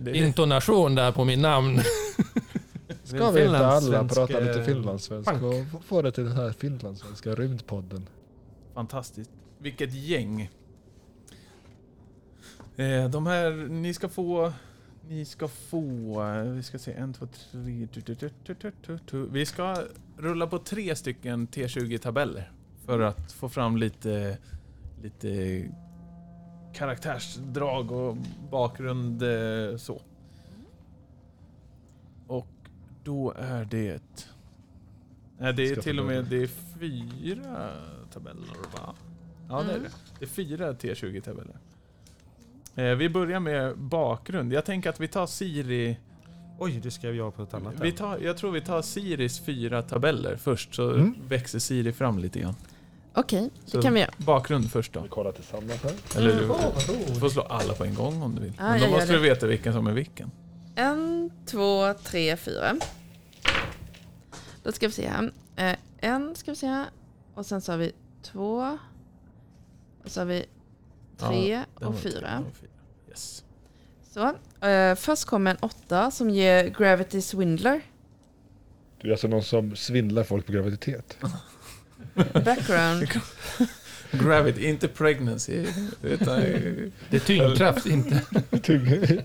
[0.00, 1.78] det intonation där på min namn.
[3.04, 8.08] Ska vi inte alla prata lite finlandssvenska och få det till den här finlandssvenska rymdpodden?
[8.74, 9.30] fantastiskt.
[9.58, 10.50] Vilket gäng.
[12.76, 14.52] Eh, de här, ni ska få...
[15.08, 16.22] Ni ska få...
[16.22, 17.88] eh, Vi ska se, en, två, tre...
[17.92, 19.26] Tu, tu, tu, tu, tu, tu, tu.
[19.30, 19.76] Vi ska
[20.22, 22.50] rulla på tre stycken T20-tabeller.
[22.86, 24.38] För att få fram lite...
[25.02, 25.64] Lite
[26.74, 28.16] karaktärsdrag och
[28.50, 30.02] bakgrund eh, så.
[32.26, 32.46] Och
[33.04, 34.26] då är det...
[35.38, 36.46] Nej, det är till och med det är
[36.78, 37.70] fyra
[38.12, 38.94] tabeller va?
[39.48, 39.82] Ja, det är Mm.
[39.82, 39.90] det.
[40.18, 41.56] Det är fyra T20-tabeller.
[42.74, 44.52] Eh, vi börjar med bakgrund.
[44.52, 45.98] Jag tänker att vi tar Siri...
[46.62, 47.74] Oj, det skrev jag på ett annat.
[47.80, 51.14] Vi tar, jag tror vi tar Siris fyra tabeller först, så Mm.
[51.28, 52.54] växer Siri fram lite grann.
[53.14, 54.10] Okej, Så det kan vi göra.
[54.16, 55.00] Bakgrund först då.
[55.00, 55.92] Vi kollar tillsammans här.
[56.16, 56.56] Eller du, Mm.
[57.14, 58.52] du får slå alla på en gång om du vill.
[58.58, 60.30] Ja, Men då måste du veta vilken som är vilken.
[60.74, 62.76] En, två, tre, fyra.
[64.62, 65.32] Då ska vi se här.
[65.56, 66.86] Eh, en ska vi se här.
[67.34, 68.78] Och sen så har vi två.
[70.04, 70.44] Och så har vi
[71.18, 72.38] tre Den och fyra.
[72.50, 72.70] och fyra.
[73.08, 73.44] Yes.
[74.10, 74.32] Så.
[74.62, 77.80] Eh, först kommer en åtta som ger Gravity Swindler.
[79.02, 81.18] Du är alltså någon som svindlar folk på graviditet.
[82.44, 83.08] Background.
[84.10, 85.66] Gravity, inte pregnancy.
[86.02, 86.40] Utan,
[87.10, 88.20] Det är tyngdkraft, inte...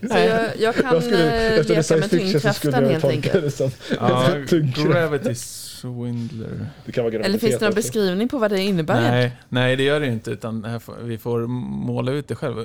[0.08, 2.90] Så jag, jag kan Jag skulle- eh, efter leka med fiction så skulle tyngdkraften jag
[2.90, 3.60] helt enkelt.
[4.00, 6.66] ja, gravity swindler.
[6.86, 7.76] Det kan vara graviditet Eller finns det någon också.
[7.76, 9.00] beskrivning på vad det innebär?
[9.00, 10.30] Nej, nej, det gör det inte.
[10.30, 11.46] Utan här får, vi får
[11.86, 12.64] måla ut det själva.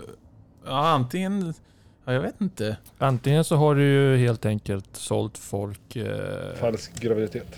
[0.66, 1.54] Ja, antingen...
[2.06, 2.78] Ja, jag vet inte.
[2.98, 5.96] Antingen så har du ju helt enkelt sålt folk...
[5.96, 7.56] Eh, Falsk graviditet.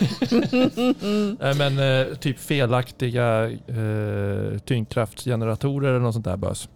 [1.40, 6.68] nej, men eh, typ felaktiga eh, tyngdkraftsgeneratorer eller något sånt där bös.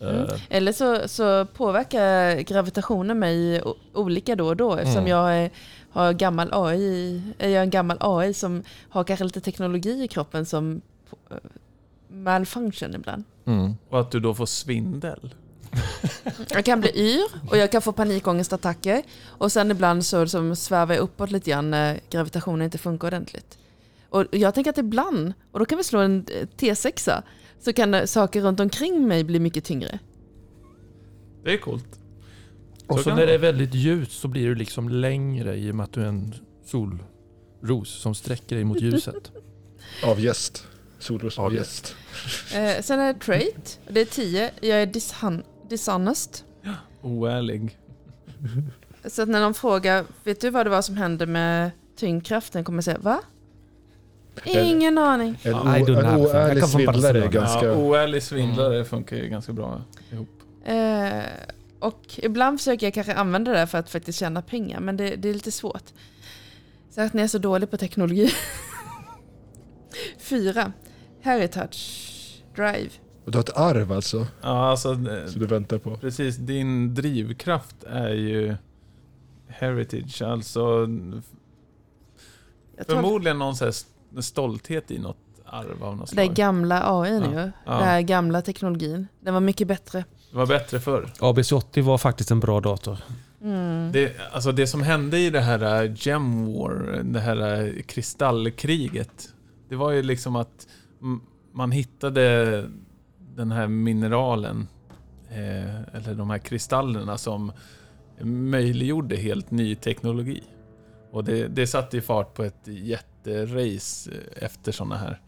[0.00, 0.26] Eh, Mm.
[0.48, 3.62] Eller så, så påverkar gravitationen mig
[3.94, 5.10] olika då och då eftersom Mm.
[5.10, 5.50] jag är,
[5.90, 10.46] har gammal AI, är jag en gammal AI som har kanske lite teknologi i kroppen
[10.46, 10.80] som
[11.30, 11.36] eh,
[12.08, 13.24] malfunction ibland.
[13.46, 13.74] Mm.
[13.88, 15.34] Och att du då får svindel.
[16.50, 20.94] Jag kan bli yr och jag kan få panikångestattacker och sen ibland så som svävar
[20.94, 23.58] jag uppåt lite grann när gravitationen inte funkar ordentligt.
[24.10, 27.22] Och jag tänker att ibland, och då kan vi slå en eh, T6,
[27.60, 29.98] så kan saker runt omkring mig bli mycket tyngre.
[31.44, 32.00] Det är coolt.
[32.86, 35.70] Och Så så kan när det är väldigt ljust så blir du liksom längre i
[35.70, 36.34] och med att du är en
[36.66, 39.32] solros som sträcker dig mot ljuset.
[40.04, 40.66] Av gäst.
[40.98, 41.94] Solros av gäst.
[42.54, 43.80] Eh, sen är det trait.
[43.88, 44.50] Det är 10.
[44.60, 46.44] Jag är dishon- dishonest.
[47.02, 47.78] Oärlig.
[49.04, 52.64] Så att när de frågar, vet du vad det var som hände med tyngdkraften?
[52.64, 53.20] Kommer jag säga, va?
[54.44, 55.38] Ingen aning.
[55.42, 56.22] En, I o, don't en have.
[56.22, 57.66] Oärlig svindlare är ganska...
[57.66, 60.42] Ja, oärlig svindlare funkar ju ganska bra ihop.
[60.64, 61.22] Eh,
[61.78, 65.28] och ibland försöker jag kanske använda det för att faktiskt tjäna pengar, men det, det
[65.28, 65.84] är lite svårt.
[66.90, 68.30] Särskilt när jag är så dålig på teknologi.
[70.18, 70.72] Fyra.
[71.20, 72.14] Heritage
[72.56, 72.90] Drive.
[73.28, 75.96] Och du har ett arv alltså, Ja, alltså, eh, som du väntar på.
[75.96, 76.36] precis.
[76.36, 78.56] Din drivkraft är ju
[79.48, 80.22] heritage.
[80.22, 80.88] Alltså
[82.86, 83.72] förmodligen någon så
[84.20, 86.36] stolthet i något arv av något det är slag.
[86.36, 87.26] gamla AI nu.
[87.26, 87.50] Ja, ju.
[87.64, 87.72] ja.
[87.72, 89.06] Den här gamla teknologin.
[89.20, 90.04] Den var mycket bättre.
[90.30, 91.12] Det var bättre förr.
[91.18, 92.98] ABC80 var faktiskt en bra dator.
[93.42, 93.92] Mm.
[93.92, 99.28] Det, alltså det som hände i det här äh, Gem War, det här äh, kristallkriget.
[99.68, 100.66] Det var ju liksom att
[101.52, 102.64] man hittade
[103.38, 104.68] den här mineralen,
[105.30, 107.52] eh, eller de här kristallerna som
[108.20, 110.42] möjliggjorde helt ny teknologi.
[111.10, 115.20] Och det, det satte i fart på ett jätterace eh, efter sådana här.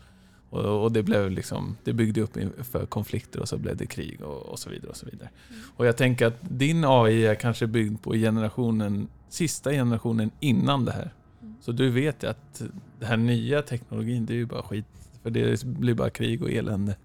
[0.51, 4.21] Och, och det blev liksom, det byggde upp för konflikter och så blev det krig
[4.23, 4.91] och, och så vidare.
[4.91, 5.29] Och så vidare.
[5.77, 10.93] Och jag tänker att din AI är kanske byggd på generationen, sista generationen innan det
[10.93, 11.11] här.
[11.61, 12.63] Så du vet ju att
[12.99, 14.87] den här nya teknologin, det är ju bara skit.
[15.23, 16.97] För det blir bara krig och elände.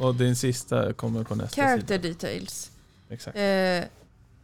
[0.00, 2.08] Och din sista kommer på nästa Character sida.
[2.08, 2.70] details.
[3.08, 3.36] Exakt.
[3.36, 3.84] Eh,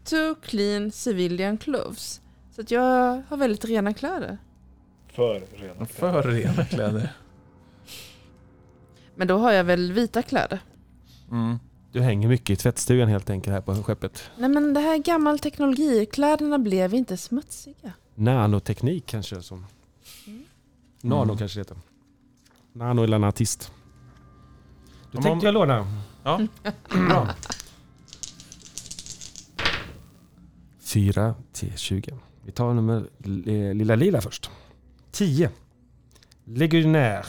[0.05, 2.21] two clean civilian clothes.
[2.55, 4.39] Så att jag har väldigt rena kläder.
[5.13, 7.13] För rena För rena kläder.
[9.15, 10.59] Men då har jag väl vita kläder.
[11.31, 11.59] Mm.
[11.93, 14.31] Du hänger mycket i tvättstugan helt enkelt här på skeppet.
[14.39, 16.07] Nej men det här är gammal teknologi.
[16.07, 17.93] Kläderna blev inte smutsiga.
[18.15, 19.67] Nanoteknik kanske som...
[21.01, 21.39] Nano Mm.
[21.39, 21.77] kanske det heter.
[22.73, 23.73] Nano eller anartist.
[25.15, 25.87] Då tänkte man- jag låna.
[26.25, 26.41] Ja,
[27.09, 27.29] bra.
[30.81, 32.15] 4 till 20.
[32.45, 33.05] Vi tar nummer
[33.75, 34.51] lilla lila först.
[35.13, 35.51] 10.
[36.45, 37.27] Legionär.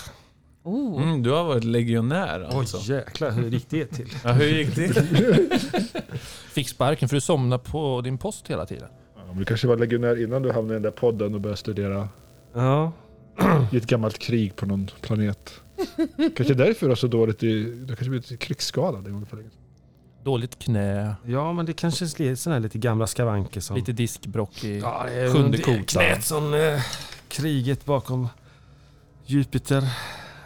[0.63, 1.01] Oh.
[1.03, 2.93] Mm, du har varit legionär Oj alltså.
[2.93, 4.09] jäklar, hur gick det till?
[4.23, 4.93] Ja, hur gick det?
[6.53, 8.89] Fick sparken för du somnade på din post hela tiden.
[9.15, 11.57] Ja, men du kanske var legionär innan du hamnade i den där podden och började
[11.57, 12.09] studera
[12.53, 12.91] Ja.
[13.71, 15.61] i ett gammalt krig på någon planet.
[16.35, 17.63] Kanske därför du så dåligt i...
[17.63, 19.59] Du kanske blivit krigsskadad en gång för länge sedan.
[20.23, 23.75] Dåligt knä, ja, men det kanske är sådana här lite gamla skavanker som...
[23.75, 24.79] lite diskbrock i...
[24.79, 25.83] Ja, det är Sjunde kotan.
[25.83, 26.81] knät som eh,
[27.27, 28.27] kriget bakom
[29.25, 29.83] Jupiter.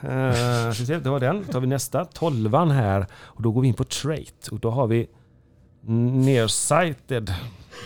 [0.01, 1.43] Eh, så det var den.
[1.45, 2.05] Då tar vi nästa.
[2.05, 3.07] Tolvan här.
[3.13, 4.47] Och då går vi in på trait.
[4.51, 5.07] Och då har vi
[5.81, 7.33] nearsighted.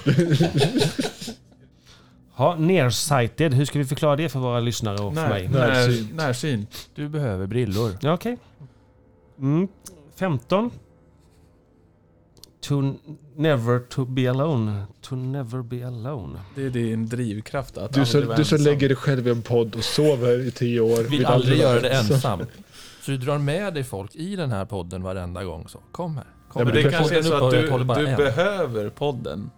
[2.43, 3.53] Ja, nearsighted.
[3.53, 5.47] Hur ska vi förklara det för våra lyssnare och för mig?
[5.47, 6.15] när, Närsynt.
[6.15, 6.89] närsynt.
[6.95, 7.91] Du behöver brillor.
[8.01, 8.37] Ja, okej.
[9.39, 9.67] Mm.
[10.15, 10.71] 15.
[12.61, 12.93] To
[13.35, 14.83] never to be alone.
[15.01, 16.39] To never be alone.
[16.55, 18.61] Det är din drivkraft att Du, så, aldrig vara du ensam.
[18.61, 21.03] lägger dig själv i en podd och sover i tio år.
[21.03, 22.39] Vill aldrig göra det ensam.
[23.01, 25.67] Så du drar med dig folk i den här podden varenda gång.
[25.67, 26.25] Så kom här.
[26.49, 28.17] Kom Ja, Men det kanske är podden så att upphör, du, bara du en.
[28.17, 29.51] behöver podden.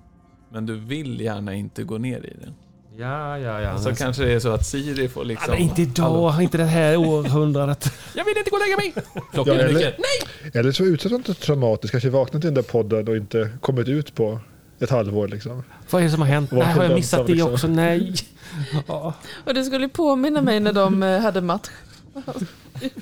[0.51, 2.53] Men du vill gärna inte gå ner i den.
[2.97, 3.77] Ja, ja, ja.
[3.77, 5.51] Så kanske det är så att Siri får Ja, liksom...
[5.53, 7.91] men inte idag, inte det här århundradet.
[8.15, 9.05] Jag vill inte gå och lägga mig!
[9.33, 9.97] Klockan Ja, är eller- mycket.
[9.97, 10.51] Nej!
[10.53, 13.87] Eller så utsätts du inte traumatiskt, kanske vaknat i den där podden och inte kommit
[13.87, 14.39] ut på
[14.79, 15.63] ett halvår liksom.
[15.89, 16.51] Vad är det som har hänt?
[16.51, 17.53] Nej, har jag missat det liksom?
[17.53, 17.67] också?
[17.67, 18.13] Nej.
[18.87, 19.13] Ja.
[19.45, 21.67] Och det skulle påminna mig när de eh, hade match.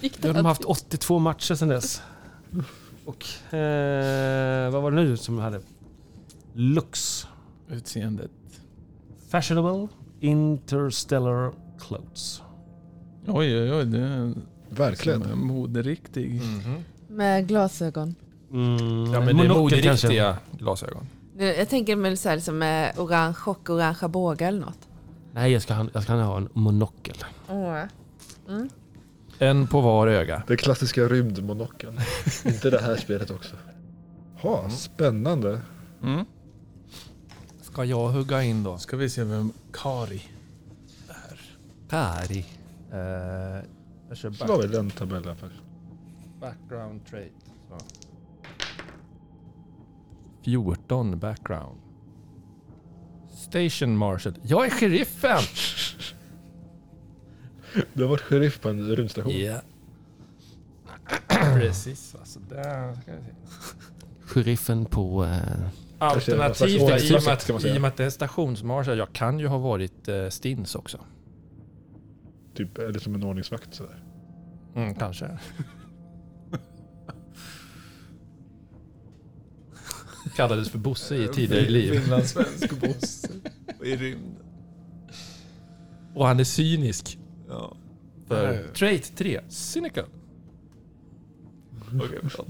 [0.02, 0.70] Gick har de här haft till?
[0.70, 2.02] 82 matcher sedan dess.
[3.06, 5.60] Och eh, vad var det nu som hade?
[6.54, 7.28] Looks.
[7.72, 8.32] Utseendet.
[9.34, 9.88] Fashionable
[10.20, 12.42] Interstellar Clothes.
[13.28, 13.86] Oj, oj, oj.
[13.86, 14.34] Det är
[14.70, 15.22] Verkligen.
[15.22, 16.42] som är moderiktig.
[17.08, 18.16] Med glasögon.
[18.52, 18.78] Mm,
[19.14, 20.08] Ja men det är monokel kanske.
[20.08, 21.08] moderiktiga glasögon.
[21.38, 24.88] Det- Jag tänker mig så här, liksom med orange och orangea bågar eller något.
[25.32, 27.16] Nej, jag ska, ha- jag ska ha en monokel.
[27.50, 28.70] Mm.
[29.40, 30.44] En på var öga.
[30.48, 32.00] Den klassiska rymdmonokeln.
[32.46, 33.56] inte det här spelet också.
[34.42, 35.62] Ha, spännande.
[36.04, 36.26] Mm.
[37.74, 38.78] Ska jag hugga in då?
[38.78, 40.22] Ska vi se vem Kari
[41.10, 41.40] är.
[41.90, 42.46] Kari.
[42.94, 43.00] Uh,
[44.10, 45.62] jag kör back, väl den tabellen först.
[46.40, 47.34] background trait.
[47.70, 47.78] Så.
[50.44, 51.80] 14 background.
[53.32, 54.34] Station Marshal.
[54.44, 55.44] Jag är sheriffen!
[57.94, 59.34] Du har varit sheriff på en rymdstation.
[59.40, 59.62] Ja.
[61.28, 63.34] Precis, alltså där ska vi se.
[64.26, 65.26] sheriffen på...
[65.26, 69.40] Eh, Alternativt, i och, med att, i och med att det är stationsmarschall, jag kan
[69.40, 71.00] ju ha varit eh, stins också.
[72.56, 74.04] Typ, eller som en ordningsvakt sådär.
[74.76, 75.26] Mm, kanske.
[80.36, 82.00] Kallades för Bosse i tidigare liv.
[82.00, 83.30] Finlandssvensk Bosse
[83.84, 84.38] i rymden.
[86.14, 87.18] Och han är cynisk.
[87.50, 87.78] Ja.
[88.28, 90.06] För trait 3, cynical.
[91.96, 92.46] Okej, bra.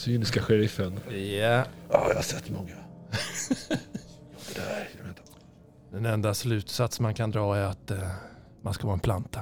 [0.00, 1.00] Cyniska sheriffen.
[1.08, 1.14] Ja.
[1.14, 1.64] Ja,
[2.08, 2.74] jag har sett många.
[3.68, 4.88] det där.
[5.92, 8.10] Den enda slutsats man kan dra är att eh,
[8.62, 9.40] man ska vara en planta.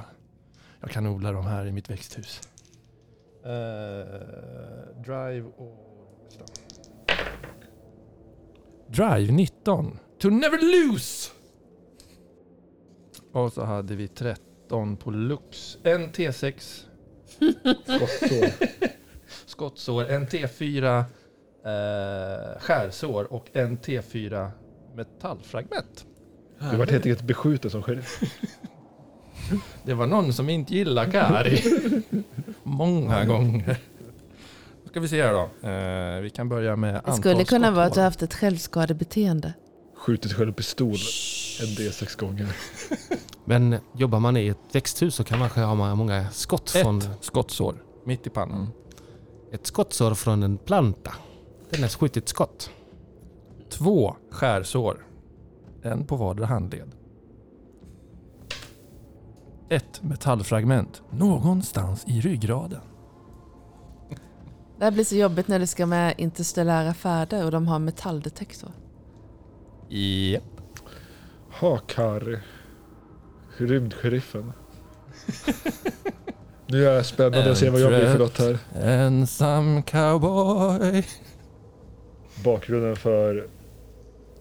[0.79, 2.41] Jag kan odla dem här i mitt växthus.
[3.43, 3.51] Eh,
[5.05, 6.31] drive och...
[8.87, 9.99] Drive 19.
[10.19, 11.31] To never lose!
[13.31, 15.77] Och så hade vi 13 på Lux.
[15.83, 16.83] En T6
[17.85, 18.98] Skottsår.
[19.49, 24.49] Skottsår, en T4 eh, skärsår och en T4
[24.95, 26.05] metallfragment.
[26.71, 28.19] Du vart helt enkelt beskjuten som sheriff.
[29.83, 31.61] Det var någon som inte gillade Kari.
[32.63, 33.77] Många gånger.
[34.83, 35.67] Då ska vi se här då.
[35.69, 39.53] Eh, vi kan börja med Det antal skulle kunna vara att du haft ett självskadebeteende.
[39.95, 40.87] Skjutit själv med pistol
[41.61, 42.47] en D6 gånger.
[43.45, 46.97] men jobbar man i ett växthus så kan man ha många- många skott från...
[46.97, 48.67] Ett skottsår mitt i pannan.
[49.51, 51.13] Ett skottsår från en planta.
[51.69, 52.71] Den har skjutit skott.
[53.69, 55.05] Två skärsår.
[55.81, 56.91] En på vardera handled.
[59.69, 62.81] Ett metallfragment någonstans i ryggraden.
[64.77, 68.71] Det här blir så jobbigt när det ska med interstellära färder och de har metalldetektor.
[69.89, 70.43] Japp.
[71.59, 72.39] Ha, Kari.
[73.57, 74.53] Rymdsheriffen.
[76.71, 78.57] Nu är det spännande att se vad jag blir för något här.
[78.81, 81.05] Ensam cowboy.
[82.43, 83.47] Bakgrunden för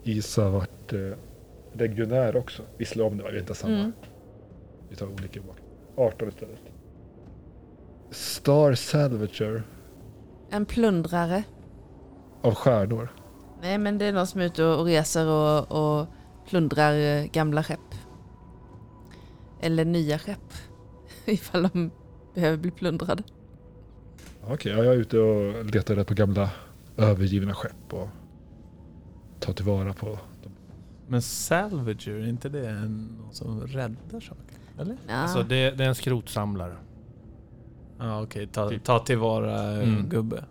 [0.03, 0.99] Isa vart eh,
[1.73, 2.63] regionär också.
[2.77, 3.75] Visslade om det var inte samma.
[3.75, 3.93] Mm.
[4.89, 5.57] Vi tar olika bak.
[5.97, 6.59] 18 istället.
[8.11, 9.63] Star Salvager
[10.51, 11.43] En plundrare.
[12.43, 13.09] av stjärnor.
[13.63, 16.07] Nej men det är någon som är ute och och reser och, och
[16.49, 17.95] plundrar eh, gamla skepp.
[19.61, 20.53] Eller nya skepp.
[21.25, 21.91] Ifall de
[22.41, 23.23] behöver bli plundrade.
[24.43, 26.51] Okej, ja, jag är ute och letar rätt på gamla
[26.97, 28.09] övergivna skepp och
[29.41, 30.53] tar tillvara på dem.
[31.09, 34.57] Men Salvager, är inte det en, någon som räddar saker?
[34.79, 34.97] Eller?
[35.09, 35.15] Ja.
[35.15, 36.77] Alltså det, det är en skrotsamlare.
[37.99, 38.85] Ja okej, ta, Typ.
[38.85, 40.09] ta tillvara eh, Mm.
[40.09, 40.45] gubbe.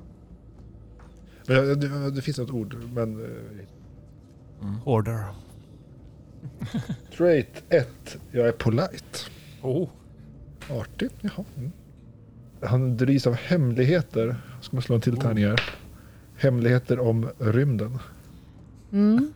[1.48, 3.14] Men eh, det, det finns något ord, men...
[4.62, 4.76] Mm.
[4.86, 5.24] Order.
[7.18, 8.18] Trait 1.
[8.32, 9.20] Jag är polite.
[9.62, 9.90] Oh.
[10.70, 11.46] Artig, jaha.
[11.58, 11.72] Mm.
[12.62, 14.36] Han drivs av hemligheter.
[14.62, 15.62] Ska man slå en till tärning här?
[16.38, 18.00] Hemligheter om rymden.
[18.92, 19.34] Mm.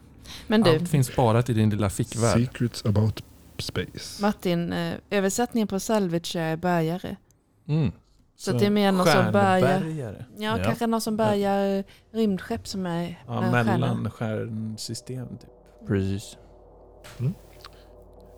[0.48, 2.38] Men du, Allt finns sparat i din lilla fickvärld.
[2.40, 3.24] Secrets about
[3.58, 4.22] space.
[4.22, 7.16] Martin, eh, översättningen på salvage är bärgare.
[7.68, 7.92] Mm.
[8.36, 10.26] Så, att det är mer någon som bärgar, stjärnbärgare.
[10.38, 10.64] ja, Ja.
[10.64, 13.72] kanske någon som bärgar rymdskepp som är Ja, med stjärnor.
[13.80, 15.50] mellanstjärnsystem typ.
[15.88, 16.38] Precis.
[17.18, 17.34] Jag är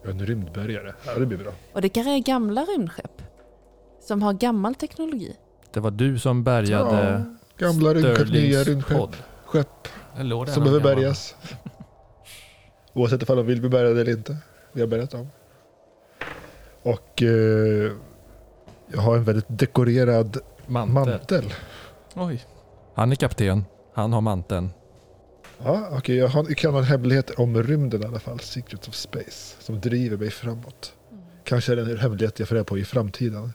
[0.09, 0.93] en rymdbärgare.
[1.05, 1.51] Ja, det blir bra.
[1.73, 3.21] Och det kanske är gamla rymdskepp.
[3.99, 5.35] Som har gammal teknologi.
[5.73, 7.25] Det var du som bärgade
[7.57, 9.15] Gamla rymdskepp, nya rymdskepp.
[9.45, 9.87] Skepp
[10.47, 11.35] som behöver bärgas.
[12.93, 14.37] Oavsett ifall de vill bli bärgade eller inte.
[14.71, 15.27] Vi har bärgat dem.
[16.83, 17.91] Och eh,
[18.87, 20.37] jag har en väldigt dekorerad
[20.67, 20.93] Mantel.
[20.93, 21.53] mantel.
[22.15, 22.45] Oj.
[22.95, 23.65] Han är kapten.
[23.93, 24.69] Han har manteln.
[25.63, 28.39] Ja, okej, jag, har, kan en hemlighet om rymden i alla fall.
[28.39, 29.55] Secrets of Space.
[29.59, 30.93] Som driver mig framåt.
[31.43, 33.53] Kanske är det en hemlighet jag får reda på i framtiden.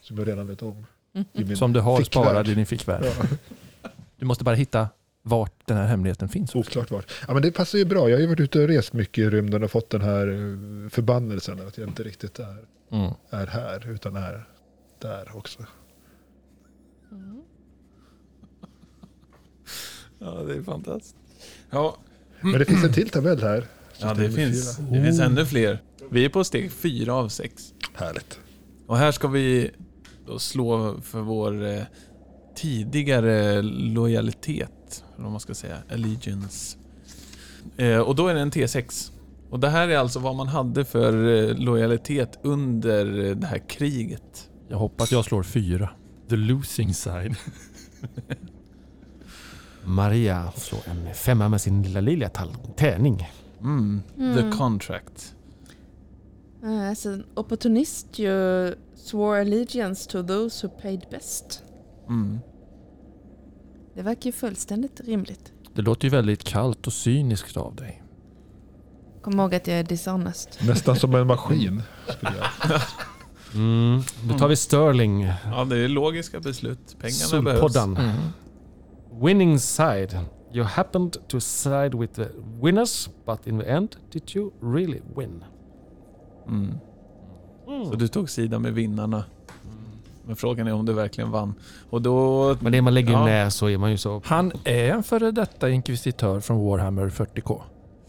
[0.00, 0.86] Som jag redan vet om.
[1.32, 2.24] Min Som du har fickvärld.
[2.24, 3.04] sparad i din fickvärld.
[3.82, 4.88] Ja, Du måste bara hitta
[5.22, 6.54] vart den här hemligheten finns.
[6.54, 7.12] oklart vart.
[7.28, 8.08] Ja, men det passar ju bra.
[8.10, 10.88] Jag har ju varit ute och rest mycket i rymden och fått den här eh,
[10.90, 12.56] förbannelsen att jag inte riktigt är,
[12.90, 13.12] Mm.
[13.30, 14.44] är här utan är
[14.98, 15.64] där också.
[17.12, 17.42] Mm.
[20.18, 21.16] Ja, det är fantastiskt.
[21.72, 21.96] Ja,
[22.40, 23.64] Men det finns en till tabell här.
[23.98, 24.86] ja det, finns, fyra.
[24.90, 25.82] det finns ännu fler.
[26.10, 27.72] Vi är på steg fyra av sex.
[27.94, 28.38] Härligt.
[28.86, 29.70] Och här ska vi
[30.26, 31.82] då slå för vår eh,
[32.56, 36.78] tidigare lojalitet, eller vad man ska säga, allegiance.
[37.76, 39.10] Eh, och då är det en T6.
[39.50, 44.50] Och det här är alltså vad man hade för eh, lojalitet under det här kriget.
[44.68, 45.90] Jag hoppas jag slår fyra.
[46.28, 47.36] The losing side.
[49.84, 53.28] Maria slår en femma med sin lilla tal- tärning.
[53.60, 54.34] Mm, Mm.
[54.36, 55.34] The contract.
[56.64, 61.62] Uh, as an opportunist you swore allegiance to those who paid best.
[62.08, 62.38] Mm.
[63.94, 65.52] Det verkar ju fullständigt rimligt.
[65.74, 68.02] Det låter ju väldigt kallt och cyniskt av dig.
[69.22, 70.58] Kom ihåg att jag är dishonest.
[70.66, 71.82] Nästan som en maskin.
[73.54, 74.02] Mm.
[74.28, 75.22] Då tar vi Sterling.
[75.44, 76.96] Ja, det är logiska beslut.
[77.00, 77.60] Pengarna behövs.
[77.60, 77.98] Sulpoddan.
[79.20, 80.18] Winning side.
[80.54, 82.28] You happened to side with the
[82.60, 85.44] winners, but in the end did you really win?
[86.48, 86.74] Mm.
[87.90, 89.24] Så du tog sida med vinnarna.
[90.26, 91.54] Men frågan är om du verkligen vann.
[91.90, 92.56] Och då...
[92.60, 93.24] Men det man lägger Ja.
[93.24, 94.22] ner så är man ju så...
[94.24, 97.60] Han är en före detta inkvisitör från Warhammer 40K.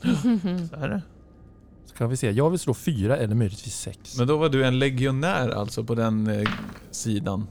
[0.69, 1.01] Så är det.
[1.85, 4.17] Ska vi se, jag vill slå fyra eller möjligtvis sex.
[4.17, 6.49] Men då var du en legionär alltså på den eh,
[6.91, 7.47] sidan.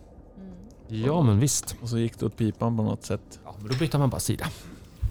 [0.89, 1.77] Ja men visst.
[1.83, 3.41] Och så gick det åt pipan på något sätt.
[3.63, 4.47] Men då byter man bara sida.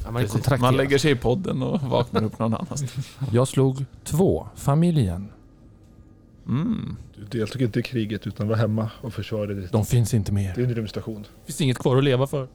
[0.03, 0.59] Ja, man är Precis.
[0.61, 2.93] Man lägger sig i podden och vaknar upp någon annanstans.
[3.31, 5.31] Jag slog två, familjen.
[6.47, 6.95] Mm.
[7.15, 10.55] Du deltog inte i kriget utan var hemma och försvarade ditt, De finns inte mer.
[10.55, 11.21] din rymdstation.
[11.21, 12.47] Det finns inget kvar att leva för.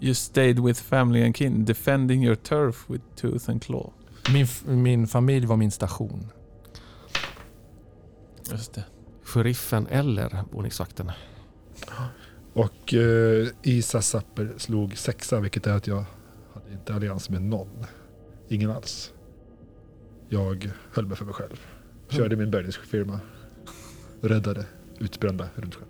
[0.00, 3.90] You stayed with family and kin, defending your turf with tooth and claw.
[4.32, 6.28] Min, f- min familj var min station.
[8.50, 8.84] Just det.
[9.24, 11.10] Sheriffen eller ordningsvakten.
[12.52, 16.04] Och eh, Isa Sapper slog sexa vilket är att jag
[16.54, 17.84] hade inte allians med någon.
[18.48, 19.12] Ingen alls.
[20.28, 21.60] Jag höll mig för mig själv.
[22.08, 23.20] Körde min bärgningsfirma.
[24.20, 24.66] Räddade
[24.98, 25.88] utbrända rymdskepp.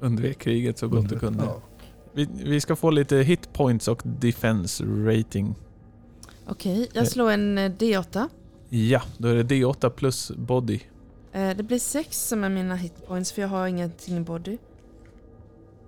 [0.00, 1.44] Undvek kriget så gott du kunde.
[1.44, 1.62] Ja.
[2.12, 5.54] Vi, vi ska få lite hit points och defense rating.
[6.46, 8.28] Okej, jag slår en eh, D8.
[8.68, 10.80] Ja, då är det D8 plus body.
[11.32, 14.58] Eh, Det blir sex som är mina hitpoints för jag har ingenting i body.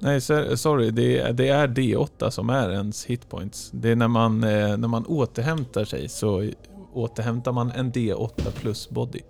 [0.01, 0.91] Nej, so- sorry.
[0.91, 3.71] Det är, det är D8 som är ens hitpoints.
[3.75, 6.51] Det är när man, eh, när man återhämtar sig så
[6.93, 9.21] återhämtar man en D8 plus body.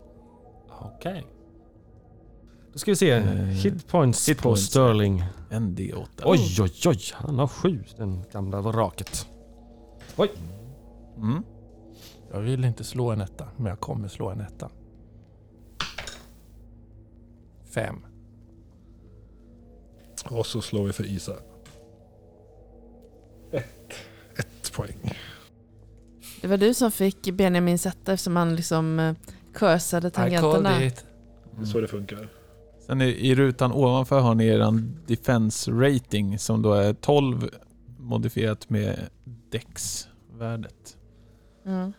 [0.81, 1.27] Okej.
[2.73, 3.11] Då ska vi se.
[3.11, 4.63] Eh, Hitpoints hit på points.
[4.63, 5.25] Sterling.
[5.51, 6.07] En D8.
[6.25, 6.99] Oj, oj, oj.
[7.15, 9.27] Han har sju, den gamla vraket.
[11.17, 11.43] Mm.
[12.33, 14.71] Jag vill inte slå en etta, men jag kommer slå en etta.
[17.75, 17.97] Fem.
[20.25, 21.37] Och så slår vi för Isa.
[23.53, 23.93] Ett.
[24.37, 25.19] Ett poäng.
[26.41, 29.15] Det var du som fick Benjamin sätta eftersom han liksom eh,
[29.55, 30.85] cursade tangenterna.
[30.85, 31.07] it.
[31.57, 32.29] Det är så det funkar.
[32.87, 37.51] Sen i, i rutan ovanför har ni er defense rating som då är 12
[37.99, 39.09] modifierat med
[39.51, 40.97] dex-värdet.
[41.67, 41.93] Mm.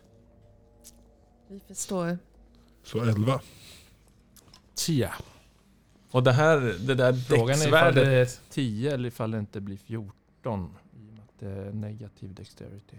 [1.47, 2.17] Vi förstår.
[2.83, 3.41] Så elva.
[4.75, 5.13] Tia.
[6.11, 9.61] Och det här, det där Frågan är ifall det är 10 eller ifall det inte
[9.61, 10.05] blir 14.
[10.93, 12.97] I och med att det är negativ dexterity.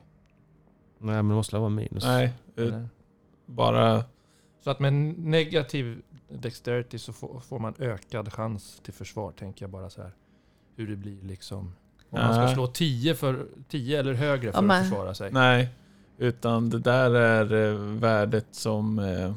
[0.99, 2.05] Nej, men det måste vara minus.
[2.05, 2.89] Nej, eh, Eller?
[3.47, 4.05] bara...
[4.65, 9.71] Så att med negativ dexterity så får, får man ökad chans till försvar, tänker jag
[9.71, 10.13] bara så här.
[10.77, 11.59] Hur det blir liksom.
[12.11, 15.33] Om man ska slå 10, för, 10 eller högre för men- att försvara sig.
[15.33, 15.69] Nej,
[16.19, 18.99] utan det där är eh, värdet som...
[18.99, 19.35] Eh,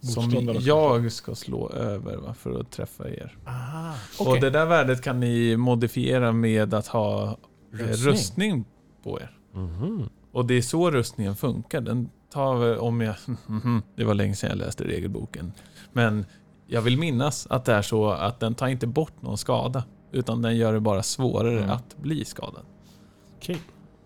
[0.00, 0.30] som
[0.60, 3.36] jag ska slå över va, för att träffa er.
[3.46, 7.36] Aha, Och det där värdet kan ni modifiera med att ha eh,
[7.78, 8.12] Rustning.
[8.12, 8.64] rustning
[9.02, 9.36] på er.
[9.54, 10.08] Mhm.
[10.32, 11.80] Och det är så rustningen funkar.
[11.80, 13.14] Den tar väl, om jag...
[13.96, 15.52] Det var länge sedan jag läste regelboken.
[15.92, 16.26] Men
[16.66, 19.84] jag vill minnas att det är så att den tar inte bort någon skada.
[20.12, 21.70] Utan den gör det bara svårare Mm.
[21.70, 22.62] att bli skadad.
[23.36, 23.58] Okej.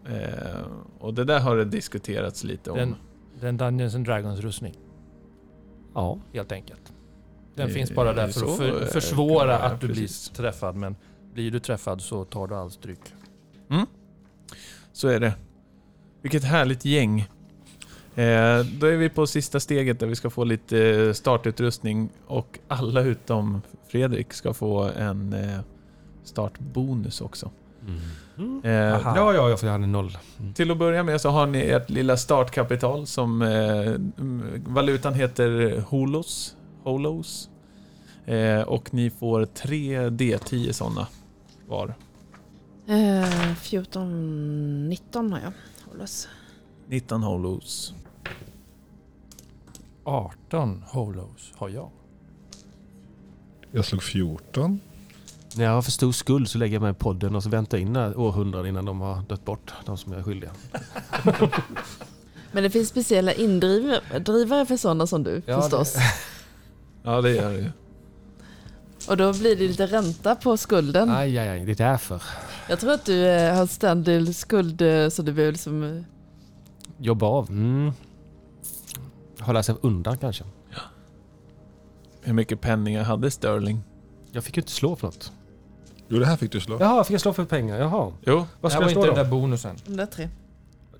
[0.07, 0.61] Eh,
[0.99, 2.77] och det där har det diskuterats lite om.
[2.79, 2.95] Den,
[3.41, 4.75] den Dungeons and Dragons rustning,
[5.95, 6.19] Ja.
[6.33, 6.93] helt enkelt.
[7.55, 10.31] Den Eh, finns bara där för att för, eh, försvåra ja, att du precis.
[10.31, 10.77] blir träffad.
[10.77, 10.97] Men
[11.35, 13.01] blir du träffad så tar du all stryk.
[14.93, 15.35] Så är det.
[16.23, 17.21] Vilket härligt gäng.
[18.15, 23.01] Eh, då är vi på sista steget där vi ska få lite startutrustning och alla
[23.01, 25.59] utom Fredrik ska få en eh,
[26.25, 27.51] startbonus också.
[28.37, 28.61] Mhm.
[28.65, 28.71] Eh.
[28.73, 30.19] Ja, ja, ja, för jag hade noll.
[30.41, 30.55] Mm.
[30.55, 33.49] till att börja med så har ni ert lilla startkapital som eh,
[33.89, 36.57] mm, valutan heter Holos.
[36.83, 37.51] Holos.
[38.27, 41.07] Eh, och ni får tre D10 sådana
[41.69, 41.95] var.
[42.87, 45.53] Eh, 14, 19 har jag.
[45.91, 46.29] Hållas.
[46.89, 47.95] 19 Holos.
[50.05, 51.91] 18 holos har jag.
[53.73, 54.81] Jag slog 14.
[55.57, 57.79] När jag har för stor skuld så lägger jag mig i podden och så väntar
[57.79, 60.51] jag in århundraden innan de har dött bort, de som är skyldiga.
[62.53, 65.97] Men det finns speciella indrivare för sådana som du Ja, förstås.
[67.03, 67.71] Ja, det gör det ju.
[69.09, 71.11] Och då blir det lite ränta på skulden.
[71.11, 72.23] Aj, aj, aj, det är därför.
[72.69, 75.83] Jag tror att du eh, har ständig skuld eh, så du behöver liksom...
[75.83, 76.03] eh,
[76.99, 77.49] Jobba av.
[77.51, 77.93] Mm.
[79.41, 80.45] Hålla sig undan kanske.
[82.23, 83.83] Hur mycket penningar hade Sterling?
[84.33, 85.33] Jag fick ju inte slå för något.
[86.15, 86.77] Jo, det här fick du slå.
[86.81, 87.79] Jaha, fick jag slå för pengar?
[87.79, 88.13] Jaha.
[88.27, 89.23] Jo, Vad Det ska här var jag inte slå den då?
[89.23, 89.77] där bonusen.
[89.87, 90.29] De där tre.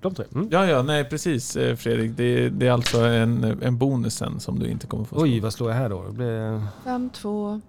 [0.01, 0.25] De tre?
[0.35, 0.47] Mm.
[0.51, 2.11] ja, ja, nej precis eh, Fredrik.
[2.17, 5.23] Det, det är alltså en, en bonus sen som du inte kommer få slå.
[5.23, 6.03] Oj, vad slår jag här då?
[6.07, 7.61] Det blir Fem, två.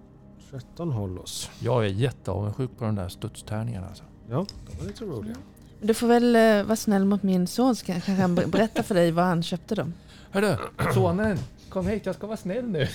[0.51, 1.49] 13 håll oss.
[1.59, 3.87] Jag är jätteavundsjuk på de där studstärningarna.
[3.87, 4.03] Alltså.
[4.29, 5.35] Ja, de var lite roliga.
[5.81, 8.95] Du får väl eh, vara snäll mot min son så kanske han ber- berätta för
[8.95, 9.93] dig var han köpte dem.
[10.31, 10.55] Hörru,
[10.93, 11.37] sonen!
[11.69, 12.87] Kom hit, jag ska vara snäll nu.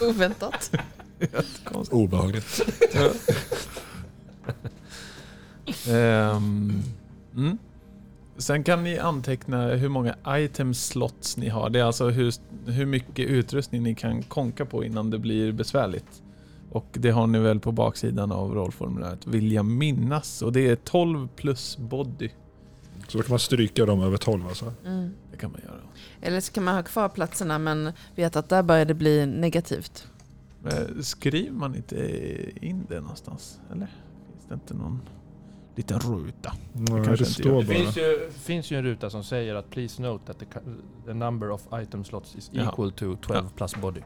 [0.10, 0.70] Oväntat.
[1.90, 2.62] Obehagligt.
[5.88, 6.82] Ehm,
[7.36, 7.58] mm.
[8.36, 11.70] Sen kan ni anteckna hur många item slots ni har.
[11.70, 12.32] Det är alltså hur,
[12.66, 16.22] hur mycket utrustning ni kan konka på innan det blir besvärligt.
[16.70, 20.42] Och det har ni väl på baksidan av rollformuläret, vill jag minnas.
[20.42, 22.30] Och det är 12 plus body.
[23.08, 24.72] Så då kan man stryka dem över 12 alltså.
[24.86, 25.10] Mm.
[25.30, 25.80] Det kan man göra.
[26.20, 30.06] Eller så kan man ha kvar platserna men vet att där börjar det bli negativt.
[30.64, 33.60] Eh, Skriver man inte in det någonstans?
[33.72, 33.86] Eller?
[34.32, 35.00] Finns det inte någon
[35.76, 36.52] liten ruta?
[36.72, 37.60] Nej, det inte står gör.
[37.60, 37.76] Det bara.
[37.76, 40.46] finns ju, finns ju en ruta som säger att please note that the,
[41.06, 42.68] the number of item slots is Jaha.
[42.72, 44.00] equal to 12 plus body.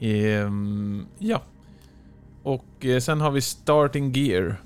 [0.00, 1.42] Ehm, ja.
[2.42, 4.62] Och eh, sen har vi starting gear.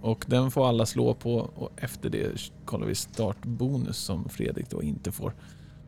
[0.00, 4.82] Och den får alla slå på och efter det kollar vi startbonus som Fredrik då
[4.82, 5.32] inte får.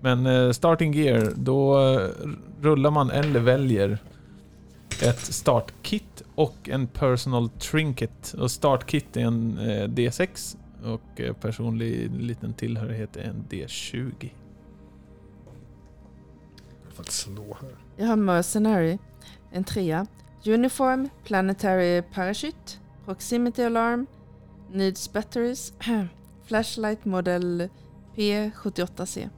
[0.01, 2.09] Men eh, starting gear, då eh,
[2.61, 3.99] rullar man eller väljer
[5.03, 8.35] ett startkit och en personal trinket.
[8.39, 14.31] Och startkit är en eh, D6 och eh, personlig liten tillhörighet är en D20.
[16.89, 17.77] För att slå här.
[17.97, 18.99] Jag har Mercenary,
[19.53, 20.07] en trea.
[20.47, 24.07] Uniform, Planetary Parachute, Proximity Alarm,
[24.73, 25.73] Needs Batteries,
[26.45, 27.69] Flashlight modell
[28.17, 29.29] P78C.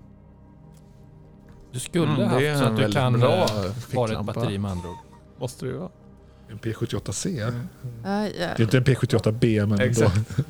[1.72, 4.32] Du skulle Mm, haft så en att du kan bra eh, vara ett ficklampa.
[4.32, 4.96] batteri med andra ord.
[5.38, 5.90] Måste ju vara.
[6.48, 7.42] En P78C.
[7.48, 7.68] Mm.
[8.04, 8.30] Ja, ja.
[8.56, 10.16] Det är inte en P78B men Exakt.
[10.16, 10.48] ändå.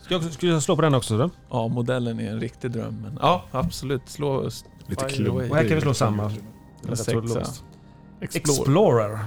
[0.00, 1.30] Ska jag, ska jag slå på den också då?
[1.50, 3.00] Ja, modellen är en riktig dröm.
[3.02, 4.02] Men ja, absolut.
[4.08, 4.48] Slå
[4.86, 5.50] Lite klumpig.
[5.50, 6.24] Och här kan vi slå samma.
[6.24, 6.30] en
[6.88, 7.38] Jag tror det sexa.
[7.38, 7.64] låst.
[8.20, 8.58] Explore.
[8.60, 9.18] Explorer.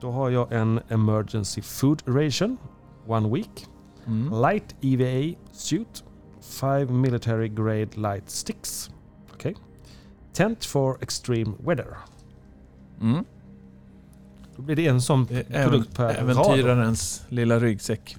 [0.00, 2.56] Då har jag en Emergency Food Ration.
[3.06, 3.66] One week.
[4.06, 4.40] Mm.
[4.42, 6.04] Light EVA Suit.
[6.60, 8.90] Five Military Grade Light Sticks.
[9.34, 9.56] Okej.
[10.32, 11.96] Tent for Extreme Weather.
[13.00, 13.24] Mm.
[14.56, 16.46] Då blir det en sån produkt per även, rad.
[16.46, 18.16] äventyrarens lilla ryggsäck.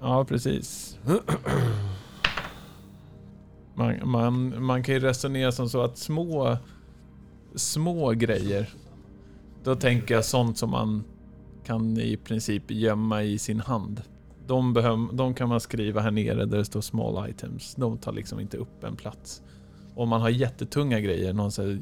[0.00, 0.98] Ja, precis.
[3.74, 6.56] Man, man, man kan ju resonera som så att små,
[7.54, 8.68] små grejer,
[9.64, 11.04] då tänker jag sånt som man
[11.64, 14.02] kan i princip gömma i sin hand.
[14.46, 17.74] De, behöv, de kan man skriva här nere där det står small items.
[17.74, 19.42] De tar liksom inte upp en plats.
[19.94, 21.80] Om man har jättetunga grejer, någon sån här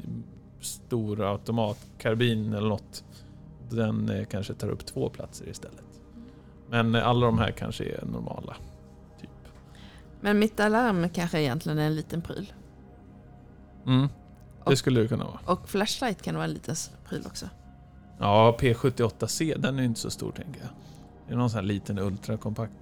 [0.59, 3.03] stor automatkarbin eller något,
[3.69, 5.83] den eh, kanske tar upp två platser istället.
[6.69, 8.55] Men alla de här kanske är normala.
[9.21, 9.29] Typ.
[10.21, 12.53] Men mitt alarm kanske egentligen är en liten pryl.
[13.85, 14.07] Mm.
[14.65, 15.39] Det Och- skulle det kunna vara.
[15.45, 16.75] Och flashlight kan vara en liten
[17.09, 17.45] pryl också.
[18.19, 20.69] Ja, P78C, den är inte så stor tänker jag.
[21.27, 22.73] Det är någon sån här liten ultrakompakt.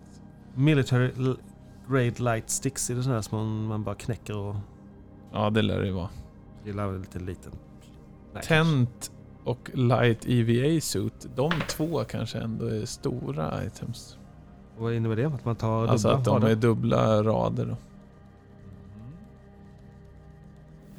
[0.55, 1.11] Military
[1.89, 2.89] Grade Light Sticks.
[2.89, 4.55] Är det sådana här som man bara knäcker och
[5.33, 6.09] Ja, det lär det vara.
[6.65, 7.51] gillar lite liten?
[8.33, 9.11] Nej, Tent
[9.43, 14.17] och Light EVA Suit, de två kanske ändå är stora items.
[14.77, 15.25] Vad innebär det?
[15.25, 16.49] Att man tar Alltså dubbla att de rader?
[16.49, 17.65] är dubbla rader.
[17.65, 17.77] Då.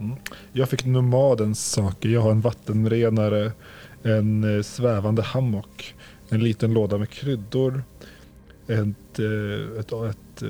[0.05, 0.17] Mm.
[0.53, 2.09] Jag fick nomadens saker.
[2.09, 3.53] Jag har en vattenrenare,
[4.03, 5.95] en eh, svävande hammock,
[6.29, 7.83] en liten låda med kryddor,
[8.67, 10.49] ett, eh, ett, ett, eh,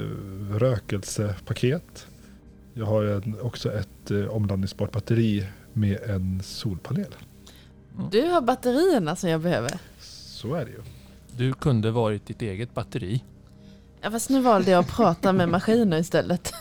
[0.59, 2.07] rökelsepaket.
[2.81, 7.15] Jag har en, också ett eh, omladdningsbart batteri med en solpanel.
[8.11, 9.71] Du har batterierna som jag behöver.
[9.99, 10.83] Så är det ju.
[11.37, 13.25] Du kunde varit ditt eget batteri.
[14.01, 16.53] Ja, fast nu valde jag att prata med maskiner istället.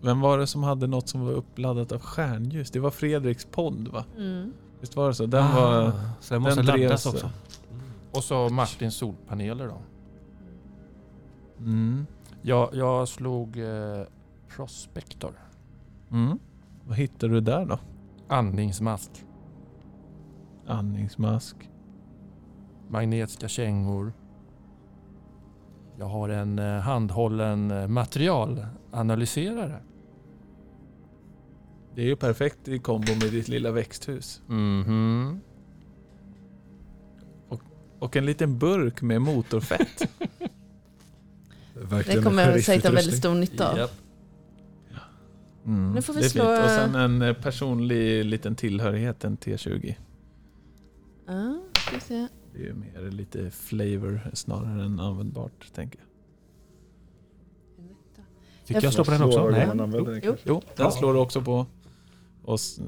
[0.00, 2.70] Vem var det som hade något som var uppladdat av stjärnljus?
[2.70, 4.04] Det var Fredriks podd va?
[4.16, 4.52] Mm.
[4.80, 5.26] Visst var det så?
[5.26, 5.92] Den Ah, var...
[6.20, 7.30] så den måste den laddas också.
[8.12, 9.78] Och så Martins solpaneler då.
[11.58, 12.06] Mm.
[12.42, 14.02] Jag, jag slog eh,
[14.48, 15.32] Prospector.
[16.10, 16.38] Mm.
[16.84, 17.78] Vad hittade du där då?
[18.28, 19.10] Andningsmask.
[20.66, 21.56] Andningsmask.
[22.88, 24.12] Magnetiska kängor.
[25.98, 29.82] Jag har en eh, handhållen eh, materialanalyserare.
[31.94, 34.42] Det är ju perfekt i kombo med ditt lilla växthus.
[34.46, 35.40] Mhm.
[37.98, 40.08] Och en liten burk med motorfett.
[41.74, 43.78] Verkligen Det kommer säkert ha väldigt stor nytta av.
[43.78, 43.90] Japp.
[45.66, 45.92] Mm.
[45.92, 46.64] Nu får vi det är slå, fint.
[46.64, 49.94] Och sen en eh, personlig liten tillhörighet, en T20.
[51.26, 52.28] Ja, ska vi se.
[52.52, 56.06] Det är ju mer lite flavor snarare än användbart, tänker jag.
[58.64, 59.48] Fick jag slå på den också?
[59.50, 59.66] Nej.
[59.74, 60.36] Den Jo.
[60.44, 60.90] Jo, den Ja.
[60.90, 61.66] slår du också på.
[62.44, 62.80] Och, s-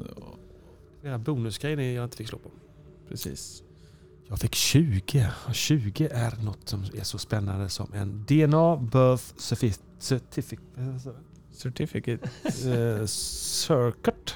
[1.01, 2.51] Flera bonusgrejer jag inte fick slå på.
[3.09, 3.63] precis.
[4.29, 5.29] Jag fick 20.
[5.49, 11.11] Och 20 är något som är så spännande som en DNA Birth Certifi- Certificate.
[11.57, 12.19] Certificate.
[12.45, 14.35] eh, Circuit.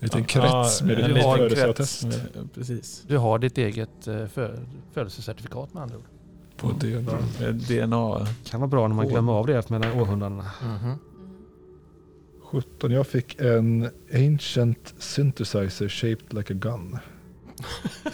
[0.00, 3.04] En liten krets med en liten födelseattest krets Precis.
[3.06, 6.04] Du har ditt eget eh, fö- födelsecertifikat med andra ord.
[6.56, 7.18] på DNA.
[7.52, 8.26] DNA.
[8.44, 10.44] Kan vara bra när man glömmer av det mellan århundradena.
[10.62, 10.96] Mm.
[12.42, 12.90] 17.
[12.90, 16.98] Jag fick en Ancient Synthesizer shaped like a gun.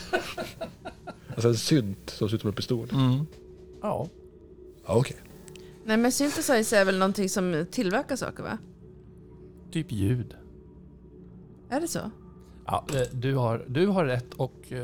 [1.28, 2.88] alltså en synt som ser ut som en pistol.
[2.92, 3.26] Mm.
[3.82, 4.06] Ja.
[4.86, 5.16] Ja, okej.
[5.84, 8.58] Nej men synthesizer är väl någonting som tillverkar saker va?
[9.70, 10.34] Typ ljud.
[11.70, 12.10] Är det så?
[12.66, 14.78] Ja, eh, du, har, du har rätt och eh,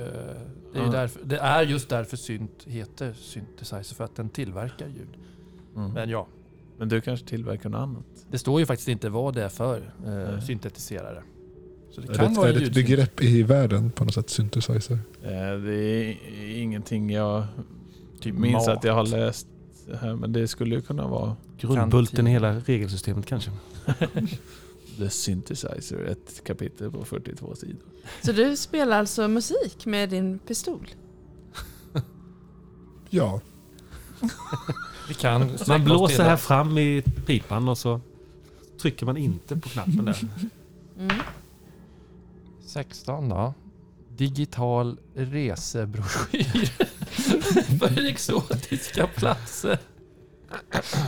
[0.72, 0.90] det, är ju Ja.
[0.92, 5.08] därför, det är just därför synt heter synthesizer, för att den tillverkar ljud.
[5.76, 5.92] Mm.
[5.92, 6.26] Men ja,
[6.78, 8.04] Men du kanske tillverkar något annat?
[8.30, 11.22] det står ju faktiskt inte vad det är för eh, syntetiserare.
[11.90, 14.30] Så det Är, kan det, vara är det ett begrepp i världen på något sätt?
[14.30, 14.98] Synthesizer?
[15.22, 15.30] Eh,
[15.64, 16.16] Det är
[16.58, 17.44] ingenting jag
[18.20, 18.76] Typ minns mat.
[18.78, 19.46] att jag har läst
[19.96, 23.50] här, men det skulle ju kunna vara Grundbulten i hela regelsystemet kanske.
[24.98, 27.82] The Synthesizer, ett kapitel på 42 sidor.
[28.22, 30.88] Så du spelar alltså musik med din pistol?
[33.10, 33.40] Ja.
[35.08, 38.00] Vi kan Man blåser här fram i pipan och så
[38.82, 40.28] trycker man inte på knappen där.
[40.98, 41.16] Mm.
[42.66, 43.54] 16 då.
[44.16, 46.72] Digital resebroschyr
[47.78, 49.78] för exotiska platser.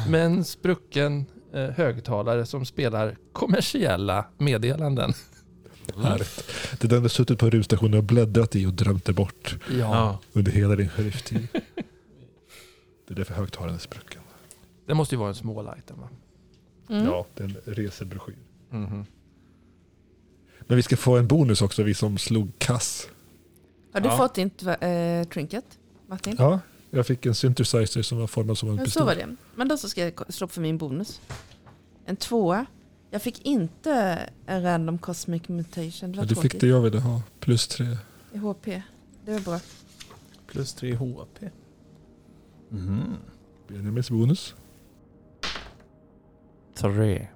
[0.08, 5.12] Med en sprucken eh, högtalare som spelar kommersiella meddelanden.
[5.96, 6.44] Härligt.
[6.80, 10.18] Det är den du suttit på rymdstationen och bläddrat i och drömt det bort Ja.
[10.32, 11.48] under hela din sheriff-tid.
[13.06, 14.20] Det är därför högtalaren är sprucken.
[14.86, 16.08] Det måste ju vara en small item va?
[16.90, 17.04] Mm.
[17.04, 18.36] Ja, det är en resebroschyr.
[18.70, 19.06] Mhm.
[20.61, 23.08] Men vi ska få en bonus också, vi som slog kass.
[23.92, 24.16] Har du Ja.
[24.16, 25.64] fått ditt äh, trinket
[26.11, 26.36] Martin?
[26.38, 29.06] Ja, jag fick en synthesizer som var formad som en Ja, så pistol.
[29.06, 29.36] var det.
[29.54, 31.20] Men då så ska jag slå upp för min bonus.
[32.06, 32.66] En tvåa.
[33.11, 36.12] Jag fick inte en random cosmic mutation.
[36.12, 36.52] Det var Ja, du tråkigt.
[36.52, 37.86] fick det jag ville ha, plus tre.
[38.32, 38.82] I HP.
[39.24, 39.61] Det var bra.
[40.46, 41.50] Plus 3 HP.
[42.68, 43.16] Mhm.
[43.68, 44.54] Benjamins bonus.
[46.74, 47.28] Tre.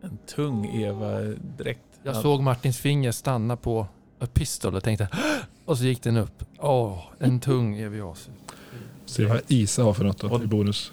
[0.00, 1.80] En tung Eva-dräkt.
[2.02, 2.22] Jag Ja.
[2.22, 3.86] såg Martins finger stanna på
[4.18, 5.08] a pistol och tänkte
[5.64, 6.44] och så gick den upp.
[6.58, 8.28] Åh, en tung EVAs.
[9.06, 10.92] Se vad Isa har för något då, Och- i bonus.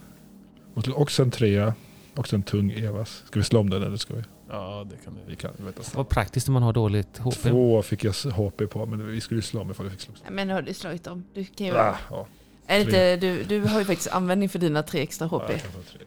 [0.74, 1.74] Och till- också en trea.
[2.16, 3.24] Också en tung Evas.
[3.28, 4.24] Ska vi slå om den eller ska vi?
[4.50, 5.36] Ja, det kan Vi du.
[5.36, 5.52] kan.
[5.58, 5.82] Vänta.
[5.96, 7.36] Vad praktiskt om man har dåligt HP.
[7.50, 10.14] Två fick jag HP på, men vi skulle ju slå om ifall vi fick slå.
[10.30, 11.26] Men har du slagit om.
[11.34, 12.28] Du, kan ju, Ah, ja.
[12.68, 15.44] är det inte, du, du har ju faktiskt användning för dina tre extra HP.
[15.48, 16.02] Ja, jag kan få tre.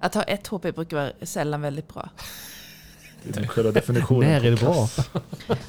[0.00, 2.08] Att ha ett HP brukar vara sällan väldigt bra.
[3.34, 4.28] Är själva definitionen.
[4.28, 4.88] När är det bra?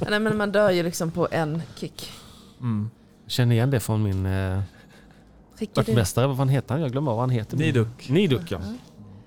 [0.10, 2.10] Nej, men man dör ju liksom på en kick.
[2.60, 2.90] Mm.
[3.26, 4.60] Känner igen det från min eh,
[5.74, 6.26] vaktmästare.
[6.26, 6.82] Vad fan heter han?
[6.82, 7.56] Jag glömmer vad han heter.
[7.56, 8.08] Niduk.
[8.08, 8.60] Niduk ja.
[8.62, 8.74] Ja.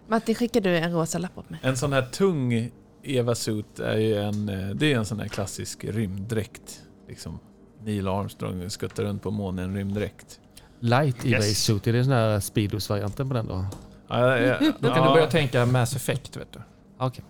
[0.07, 1.59] Martin, skickar du en rosa lapp åt mig?
[1.63, 2.71] En sån här tung
[3.03, 6.81] Eva-suit är ju en, eh, det är en sån här klassisk rymddräkt.
[7.07, 7.39] Liksom.
[7.83, 10.39] Neil Armstrong skuttar runt på månen rymddräkt.
[10.79, 11.33] Light Yes.
[11.35, 11.87] Erase Suit.
[11.87, 13.65] Är det den där Speedos-varianten på den då?
[14.07, 16.59] Ja, ja, Då kan du börja tänka Mass Effect vet du.
[16.97, 17.23] Okej.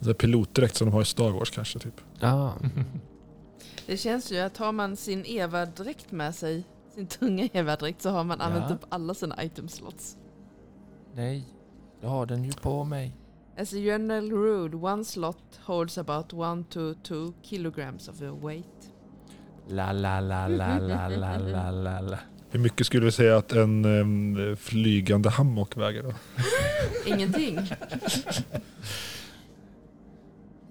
[0.00, 1.78] Det är pilotdräkt som de har i Star Wars kanske.
[1.78, 2.00] Typ.
[2.20, 2.54] Ja.
[3.86, 8.24] Det känns ju att har man sin Eva-dräkt med sig, sin tunga Eva-dräkt, så har
[8.24, 8.74] man använt Ja.
[8.74, 10.16] upp alla sina itemslots.
[11.14, 11.44] Nej,
[12.00, 13.12] jag har den ju på mig.
[13.58, 18.90] As a general rule, one slot holds about 1 to 2 kilograms of your weight.
[19.68, 22.18] La la la la la la la la la.
[22.50, 26.12] Hur mycket skulle du säga att en em, flygande hammock väger då?
[27.06, 27.58] Ingenting.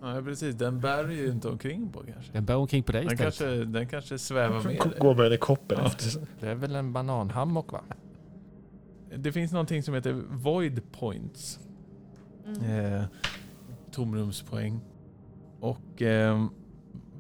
[0.05, 0.55] Ja, precis.
[0.55, 2.31] Den bär ju inte omkring på kanske.
[2.33, 4.79] Den bär omkring på dig Den kanske, den kanske svävar med dig.
[4.99, 5.85] Gå med den i koppen Ja.
[5.87, 6.27] efter.
[6.39, 7.81] Det är väl en bananhammock va?
[9.17, 11.59] Det finns någonting som heter void points.
[12.45, 12.93] Mm.
[12.95, 13.03] Eh,
[13.91, 14.79] tomrumspoäng.
[15.59, 16.45] Och eh,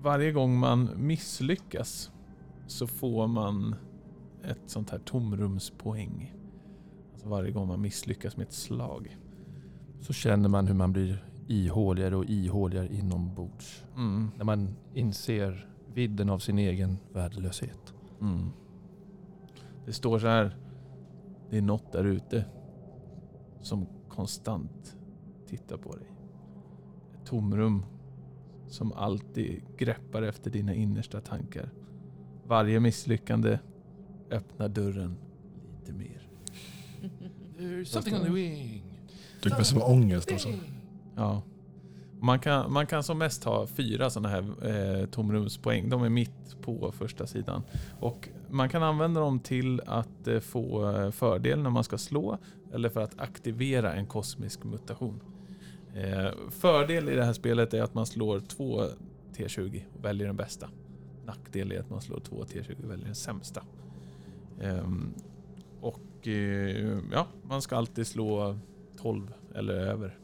[0.01, 2.11] varje gång man misslyckas
[2.67, 3.75] så får man
[4.43, 6.33] ett sånt här tomrumspoäng.
[7.13, 9.17] Alltså varje gång man misslyckas med ett slag.
[10.01, 13.83] Så känner man hur man blir ihåligare och ihåligare inombords.
[13.95, 14.31] Mm.
[14.37, 17.93] När man inser vidden av sin egen värdelöshet.
[18.21, 18.49] Mm.
[19.85, 20.57] Det står så här.
[21.49, 22.45] Det är något där ute
[23.61, 24.95] som konstant
[25.47, 26.07] tittar på dig.
[27.13, 27.85] Ett tomrum
[28.67, 31.69] som alltid greppar efter dina innersta tankar.
[32.47, 33.59] Varje misslyckande
[34.31, 35.15] öppnar dörren
[35.79, 36.27] lite mer.
[37.57, 38.83] There's something on the wing.
[39.41, 40.49] Tycker mest som ångest alltså.
[41.15, 41.41] Ja.
[42.19, 44.67] Man kan, man kan som mest ha fyra sådana här
[45.01, 45.89] eh, tomrumspoäng.
[45.89, 47.63] De är mitt på första sidan.
[47.99, 52.37] Och man kan använda dem till att eh, få eh, fördel när man ska slå
[52.73, 55.21] eller för att aktivera en kosmisk mutation.
[55.95, 58.83] Eh, fördel i det här spelet är att man slår två
[59.35, 60.69] T20 och väljer den bästa.
[61.25, 63.63] Nackdel är att man slår två T20 och väljer den sämsta.
[64.61, 65.13] Ehm,
[65.81, 68.57] och eh, ja, man ska alltid slå
[69.01, 70.17] 12 eller över.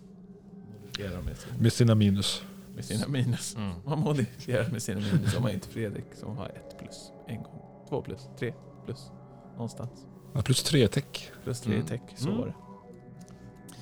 [1.01, 2.43] Modifiera med, sin, Med sina minus.
[2.75, 3.55] med sina minus.
[3.55, 3.73] Mm.
[3.85, 7.61] Man modifierar med sina minus om man inte Fredrik som har ett plus en gång.
[7.89, 8.53] Två plus, tre
[8.85, 9.11] plus.
[9.53, 10.05] Någonstans.
[10.33, 11.31] Ja, plus tre tech.
[11.43, 11.85] Plus tre Mm.
[11.87, 12.39] tech, så Mm.
[12.39, 12.53] var det.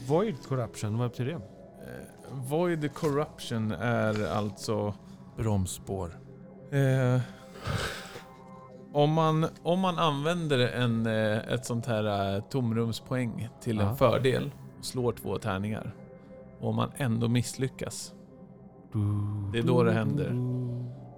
[0.07, 1.35] Void corruption, vad betyder det?
[1.37, 4.93] Eh, Void corruption är alltså
[5.37, 6.19] Bromsspår.
[6.71, 7.19] Eh,
[8.93, 13.89] om, man, om man använder en, eh, ett sånt här eh, tomrumspoäng till Ja.
[13.89, 15.95] en fördel och slår två tärningar
[16.59, 18.13] och om man ändå misslyckas.
[19.53, 20.29] Det är då det händer.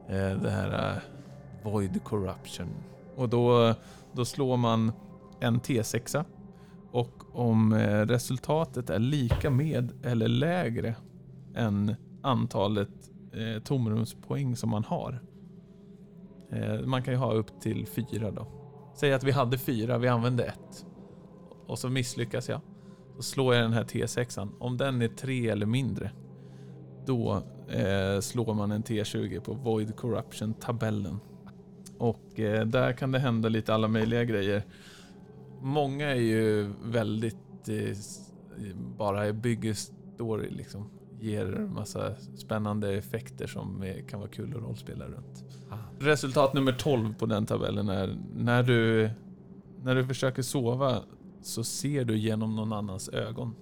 [0.08, 2.70] Eh, det här eh, void corruption.
[3.16, 3.76] Och då,
[4.12, 4.92] då slår man
[5.40, 6.26] en T6
[6.92, 10.96] och om eh, resultatet är lika med eller lägre
[11.56, 15.20] än antalet eh, tomrumspoäng som man har.
[16.52, 18.48] Eh, man kan ju ha upp till fyra då.
[18.96, 20.86] Säg att vi hade fyra, vi använde ett.
[21.68, 22.62] Och så misslyckas jag.
[23.16, 24.50] Så slår jag den här T6an.
[24.60, 26.12] Om den är tre eller mindre,
[27.06, 31.20] då eh, slår man en T20 på Void Corruption-tabellen.
[31.98, 34.64] Och eh, där kan det hända lite alla möjliga grejer.
[35.62, 37.98] Många är ju väldigt eh,
[38.98, 40.90] bara bygger story liksom.
[41.20, 41.46] Ger
[41.76, 45.44] massa spännande effekter som är, kan vara kul att rollspela runt.
[45.70, 45.76] Ah.
[46.00, 49.10] Resultat nummer 12 på den tabellen är när du,
[49.84, 51.04] när du försöker sova
[51.42, 53.56] så ser du genom någon annans ögon.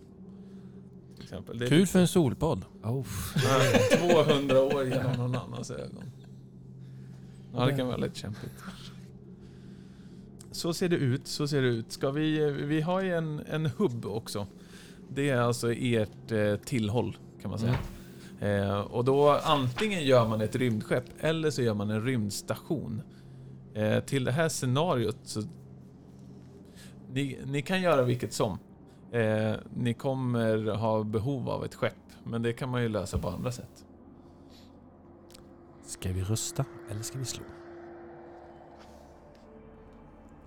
[1.16, 1.60] Till exempel.
[1.60, 2.66] Det är Kul för en solpodd.
[2.84, 3.06] Oh.
[3.36, 6.04] Ja, 200 år genom någon annans ögon.
[7.54, 8.52] Ja, det kan vara lite kämpigt.
[10.52, 11.92] Så ser det ut, så ser det ut.
[11.92, 14.48] Ska vi, vi har ju en, en hubb också.
[15.10, 17.78] Det är alltså ert eh, tillhåll kan man säga.
[18.40, 23.02] Eh, och då antingen gör man ett rymdskepp eller så gör man en rymdstation.
[23.74, 25.44] Eh, till det här scenariot så...
[27.14, 28.60] Ni, ni kan göra vilket som.
[29.12, 31.94] Eh, ni kommer ha behov av ett skepp,
[32.24, 33.86] men det kan man ju lösa på andra sätt.
[35.84, 37.44] Ska vi rösta eller ska vi slå?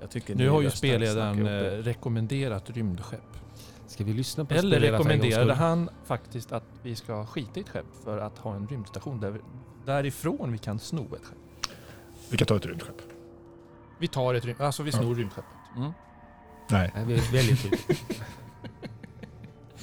[0.00, 3.36] Jag tycker Nu har ju spelledaren eh, rekommenderat rymdskepp.
[3.86, 7.94] Ska vi lyssna på Eller rekommenderade han faktiskt att vi ska skita i ett skepp
[8.04, 9.40] för att ha en rymdstation där vi,
[9.86, 11.38] därifrån vi kan sno ett skepp.
[12.30, 13.02] Vi kan ta ett rymdskepp.
[13.98, 14.60] Vi tar ett rymd...
[14.60, 14.98] Alltså vi Ja.
[14.98, 15.50] snor rymdskeppet.
[15.76, 15.92] Mm.
[16.72, 16.92] Nej.
[16.94, 18.22] Nej, vi är väldigt tydligt.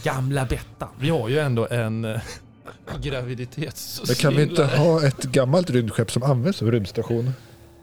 [0.04, 0.90] Gamla Bettan.
[1.00, 2.22] Vi har ju ändå en eh,
[3.02, 4.02] graviditets...
[4.08, 7.32] Men kan vi inte ha ett gammalt rymdskepp som används som rymdstation?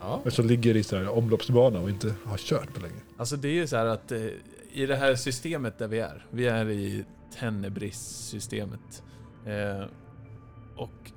[0.01, 0.21] Ja.
[0.23, 3.01] Men som ligger i så här omloppsbana och inte har kört på länge.
[3.17, 4.27] Alltså det är ju så här att eh,
[4.73, 7.05] i det här systemet där vi är, vi är i
[7.41, 9.03] Tenebris-systemet.
[9.47, 9.87] Eh,
[10.77, 11.11] och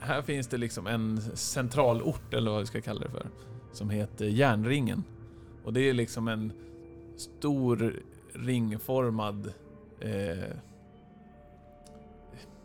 [0.00, 3.26] här finns det liksom en centralort, eller vad vi ska kalla det för,
[3.72, 5.04] som heter Järnringen.
[5.64, 6.52] Och det är liksom en
[7.16, 7.92] stor
[8.32, 9.52] ringformad
[10.00, 10.56] eh,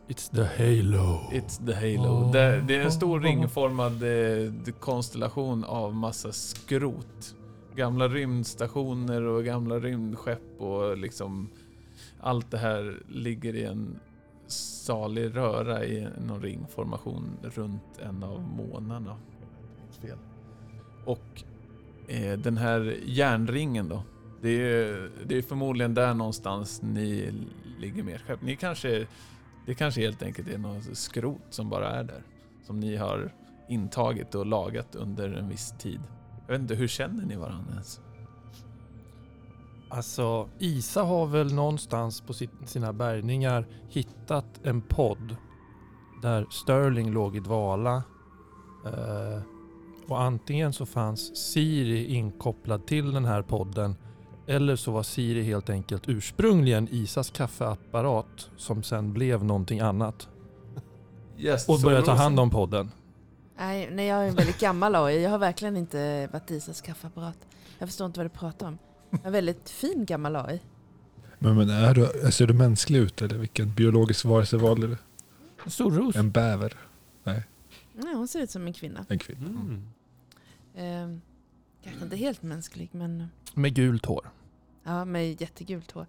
[0.10, 1.30] It's the halo.
[1.32, 2.10] It's the Halo.
[2.10, 2.32] Oh.
[2.32, 7.36] Det, det är en stor ringformad eh, konstellation av massa skrot.
[7.76, 11.50] Gamla rymdstationer och gamla rymdskepp och liksom
[12.20, 14.00] allt det här ligger i en
[14.48, 19.18] salig röra i någon ringformation runt en av månarna.
[20.02, 20.18] Fel.
[21.06, 21.44] Och
[22.08, 24.04] eh, den här järnringen då.
[24.42, 27.34] Det är, det är förmodligen där någonstans ni
[27.80, 28.42] ligger med ert skepp.
[28.42, 29.08] Ni kanske,
[29.66, 32.24] det kanske helt enkelt är något skrot som bara är där.
[32.66, 33.34] Som ni har
[33.70, 36.02] intagit och lagat under en viss tid.
[36.48, 38.02] Jag vet inte, hur känner ni varandra ens?
[39.90, 42.34] Alltså, Isa har väl någonstans på
[42.66, 45.36] sina bärgningar hittat en podd
[46.22, 48.04] där Sterling låg i dvala.
[48.86, 49.42] Eh,
[50.08, 53.96] och antingen så fanns Siri inkopplad till den här podden
[54.50, 60.28] eller så var Siri helt enkelt ursprungligen Isas kaffeapparat som sen blev någonting annat
[61.38, 62.92] Yes, och började ta hand om podden.
[63.58, 65.24] Nej, nej, jag är en väldigt gammal AI.
[65.24, 67.38] Jag har verkligen inte varit Isas kaffeapparat.
[67.80, 68.78] Jag förstår inte vad du pratar om.
[69.10, 70.62] Jag är en väldigt fin gammal AI.
[71.40, 74.98] Men, men är du, ser du mänsklig ut eller vilken biologisk varelse valde du?
[75.64, 76.16] En stor ros.
[76.16, 76.74] En bäver?
[77.24, 77.34] Ja,
[78.14, 79.06] hon ser ut som en kvinna.
[79.10, 79.50] En kvinna?
[79.50, 79.84] Mm.
[80.76, 81.20] Eh,
[81.84, 84.30] kanske inte helt mänsklig men Med gult hår.
[84.84, 86.06] Ja, med jättegult hår.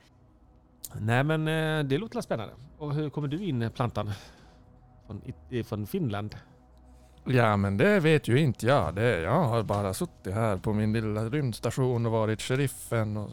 [0.95, 2.55] Nej men eh, det låter spännande.
[2.79, 4.13] Och hur kommer du in eh, plantan?
[5.07, 5.23] Från,
[5.65, 6.37] från Finland?
[7.25, 8.95] Ja men det vet ju inte jag.
[8.95, 13.17] Det, jag har bara suttit här på min lilla rymdstation och varit sheriffen.
[13.17, 13.31] Och...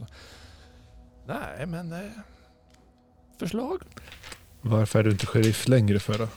[1.26, 1.92] Nej men...
[1.92, 2.12] Eh,
[3.40, 3.82] förslag?
[4.62, 6.28] Varför är du inte sheriff längre för då?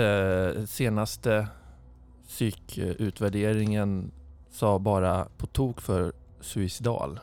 [0.00, 1.48] Eh, senaste
[2.28, 4.12] psykutvärderingen
[4.50, 6.12] sa bara på tok för
[6.42, 7.20] suicidal.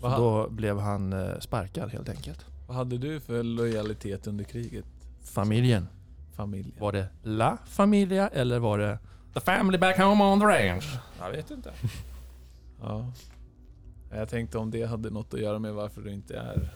[0.00, 2.46] Så Vad- då blev han eh, sparkad helt enkelt.
[2.66, 4.84] Vad hade du för lojalitet under kriget?
[5.24, 5.88] Familjen.
[6.36, 6.74] Familjen?
[6.78, 8.98] Var det La Familia eller var det
[9.34, 10.84] The Family Back Home on the Range?
[11.20, 11.72] Jag vet inte.
[12.80, 13.12] Ja.
[14.12, 16.70] Jag tänkte om det hade något att göra med varför du inte är...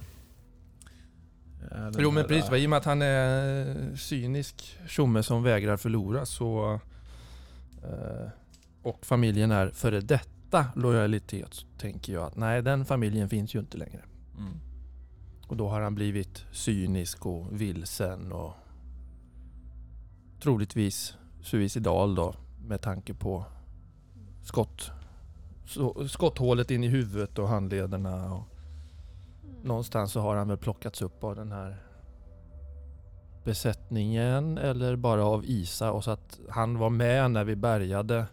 [1.71, 5.77] är Jo men precis, va, i och med att han är cynisk tjomme som vägrar
[5.77, 6.81] förlora så...
[7.83, 8.29] Eh,
[8.83, 10.34] och familjen är före detta
[10.75, 14.03] lojalitet så tänker jag att nej den familjen finns ju inte längre.
[14.39, 14.61] Mm.
[15.49, 18.53] Och då har han blivit cynisk och vilsen och
[20.43, 22.35] troligtvis suicidal då
[22.67, 23.45] med tanke på
[24.43, 24.91] skott,
[25.67, 28.35] så, skotthålet in i huvudet och handlederna.
[28.35, 28.45] Och
[29.63, 31.77] någonstans så har han väl plockats upp av den här
[33.45, 38.27] besättningen eller bara av Isa och så att han var med när vi bärgade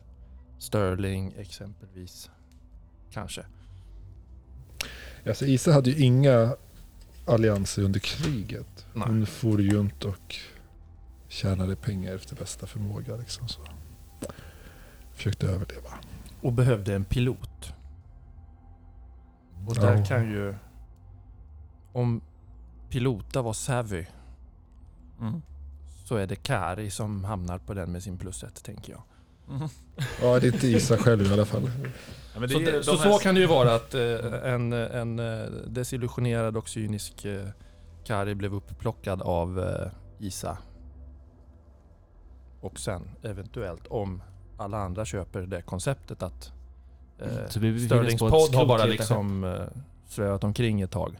[0.61, 2.29] Sterling exempelvis.
[3.11, 3.45] Kanske.
[5.27, 6.55] Alltså Isa hade ju inga
[7.27, 8.85] allianser under kriget.
[8.93, 9.07] Nej.
[9.07, 10.35] Hon for ju runt och
[11.27, 13.15] tjänade pengar efter bästa förmåga.
[13.15, 13.61] Liksom, så.
[15.13, 15.89] Försökte överleva.
[16.41, 17.73] Och behövde en pilot.
[19.67, 20.05] Och där Ja.
[20.05, 20.55] kan ju...
[21.93, 22.21] Om
[22.89, 24.05] pilota var savvy
[25.21, 25.41] Mm.
[26.05, 29.03] så är det Kari som hamnar på den med sin plus ett tänker jag.
[30.21, 31.71] Ja, det är inte Isa själv i alla fall.
[32.33, 34.01] Ja, men det Så, är- så, här- så kan det ju vara att eh,
[34.53, 37.47] en, en eh, desillusionerad och cynisk eh,
[38.03, 39.91] Kari blev upplockad av eh,
[40.27, 40.57] Isa.
[42.61, 44.21] Och sen eventuellt om
[44.57, 46.51] alla andra köper det konceptet att
[47.19, 47.27] eh,
[48.19, 49.61] på ett podd har bara liksom eh,
[50.07, 51.15] svävat omkring ett tag.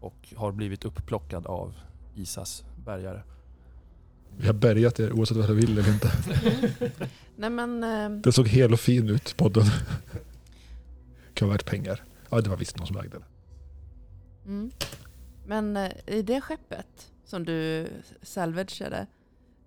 [0.00, 1.74] Och har blivit upplockad av
[2.14, 3.22] Isas bärgare.
[4.36, 6.12] Vi har bärgat er oavsett vad du vill eller inte.
[7.38, 9.64] Nej men eh, Den såg hel och fin ut, podden.
[11.34, 12.04] Kan vara värt pengar.
[12.30, 13.24] Ja, det var visst någon som ägde den.
[14.46, 14.70] Mm.
[15.46, 17.88] Men eh, i det skeppet som du
[18.22, 19.06] salvageade,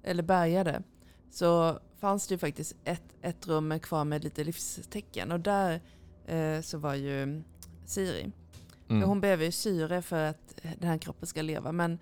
[0.03, 0.83] eller bärgade,
[1.29, 5.31] så fanns det ju faktiskt ett, ett rum kvar med lite livstecken.
[5.31, 5.81] Och där
[6.25, 7.43] eh, så var ju
[7.85, 8.31] Siri.
[8.89, 9.01] Mm.
[9.01, 11.71] För Hon behöver ju syre för att den här kroppen ska leva.
[11.71, 11.99] Men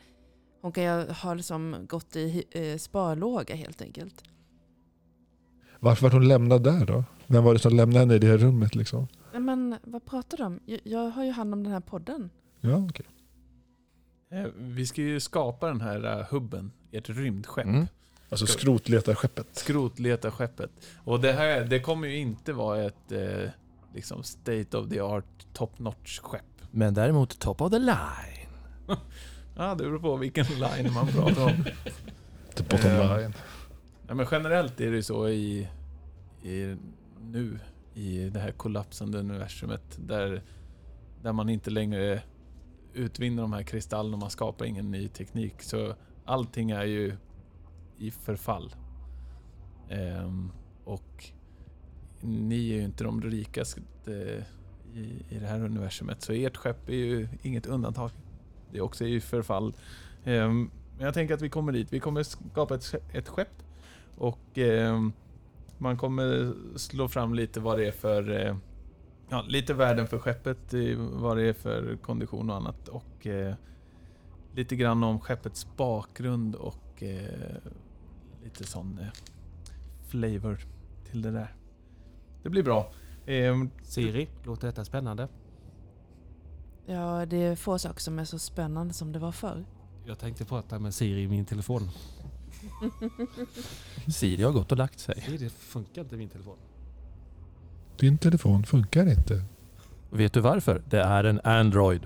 [0.62, 4.24] hon kan ju ha liksom gått i eh, sparlåga helt enkelt.
[5.80, 7.04] Varför var hon lämnad där då?
[7.28, 9.08] Vem var det som lämnade henne i det här rummet liksom?
[9.32, 10.60] Nej, Men vad pratar du om?
[10.66, 12.30] Jag, jag har ju hand om den här podden.
[12.62, 13.06] Ja, okej.
[14.32, 17.66] Eh, Vi ska ju skapa den här eh, hubben, ert rymdskepp.
[17.66, 17.88] Mm.
[18.30, 19.48] Alltså skrotledarskeppet.
[19.52, 20.72] Skrotletarskeppet.
[21.04, 23.50] Och det här, det kommer ju inte vara ett eh,
[23.94, 26.44] liksom state of the art top notch skepp.
[26.72, 28.50] Men däremot top of the line.
[29.56, 31.64] Ja, det beror på vilken line man pratar om.
[32.56, 33.34] The bottom Eh, line.
[34.10, 35.68] Ja, men generellt är det ju så i,
[36.44, 36.76] i
[37.22, 37.60] nu
[37.94, 40.44] i det här kollapsande universumet där,
[41.22, 42.22] där man inte längre
[42.94, 45.62] utvinner de här kristallerna och man skapar ingen ny teknik.
[45.62, 45.96] Så
[46.26, 47.16] allting är ju
[47.98, 48.76] i förfall.
[49.90, 50.52] Ehm,
[50.84, 51.26] och
[52.22, 54.44] ni är ju inte de rikaste eh,
[55.00, 56.22] i, i det här universumet.
[56.22, 58.12] Så ert skepp är ju inget undantag.
[58.72, 59.74] Det är också i förfall.
[60.24, 61.94] Ehm, men jag tänker att vi kommer dit.
[61.94, 63.64] Vi kommer skapa ett, ett skepp
[64.20, 65.14] och ehm,
[65.78, 68.46] man kommer slå fram lite vad det är för...
[68.48, 68.58] Eh,
[69.30, 72.88] ja, lite värden för skeppet, eh, vad det är för kondition och annat.
[72.88, 73.54] Och eh,
[74.56, 77.58] lite grann om skeppets bakgrund och eh,
[78.44, 79.08] lite sån eh,
[80.08, 80.60] flavor
[81.10, 81.56] till det där.
[82.44, 82.92] Det blir bra.
[83.26, 85.28] Ehm, Siri, låter detta spännande?
[86.86, 89.66] Ja, det är få saker som är så spännande som det var förr.
[90.06, 91.90] Jag tänkte prata med Siri i min telefon.
[94.08, 95.38] Siri har gått och lagt sig.
[95.40, 96.58] Det funkar inte min telefon.
[98.00, 99.44] Din telefon funkar inte.
[100.10, 100.82] Vet du varför?
[100.90, 102.06] Det är en Android.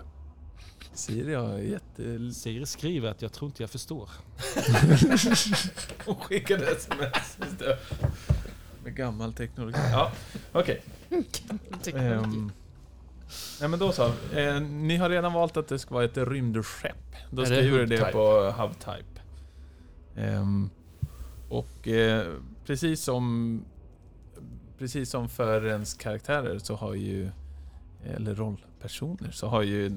[0.93, 2.33] Siri har jätte...
[2.33, 4.09] Siri skriver att jag tror inte jag förstår.
[6.05, 7.37] Hon skickade sms.
[8.83, 9.79] Med gammal teknologi.
[9.91, 10.11] Ja,
[10.51, 10.81] okej.
[11.95, 12.51] Ehm,
[13.59, 14.05] Nej men då så.
[14.35, 17.15] Eh, ni har redan valt att det ska vara ett rymdskepp.
[17.31, 19.21] Då skriver du det på hub-type.
[20.15, 20.69] Ehm,
[21.49, 22.33] och eh,
[22.65, 23.59] precis som
[24.77, 27.31] precis som för ens karaktärer så har ju,
[28.03, 29.91] eller rollpersoner, så har ju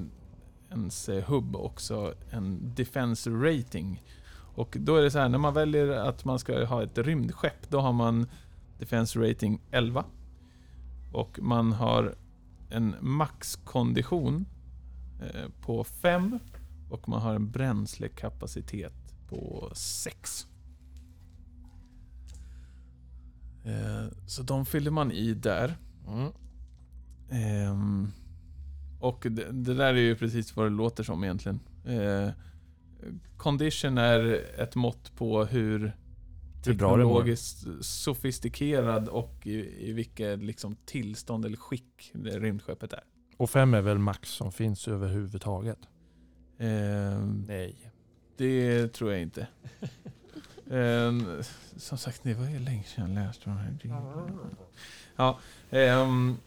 [0.69, 4.03] ens hubb hub också en defense rating.
[4.55, 7.69] Och då är det så här, när man väljer att man ska ha ett rymdskepp,
[7.69, 8.27] då har man
[8.79, 10.05] defense rating 11.
[11.13, 12.15] Och man har
[12.69, 14.45] en maxkondition
[15.21, 16.39] eh, på 5
[16.89, 20.47] och man har en bränslekapacitet på 6.
[23.65, 25.77] Eh, så de fyller man i där.
[26.07, 26.31] Mm.
[27.29, 28.11] Ehm,
[28.99, 31.59] och det, det där är ju precis vad det låter som egentligen.
[31.85, 32.29] Eh,
[33.37, 35.97] condition är ett mått på hur
[36.63, 43.03] teknologiskt sofistikerad och i, i vilket liksom tillstånd eller skick rymdskeppet är.
[43.37, 45.79] Och fem är väl max som finns överhuvudtaget?
[46.59, 47.91] Ehm, Nej
[48.37, 49.47] det tror jag inte.
[50.65, 51.43] um,
[51.75, 54.39] som sagt, det var ju länge sedan jag läste de här jinglarna.
[55.15, 55.39] Ja,
[55.71, 56.37] um,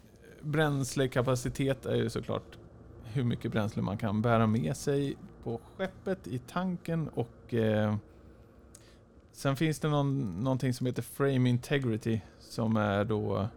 [0.42, 2.58] bränslekapacitet är ju såklart
[3.04, 7.96] hur mycket bränsle man kan bära med sig på skeppet, i tanken och eh,
[9.32, 13.48] sen finns det någon, någonting som heter frame integrity som är då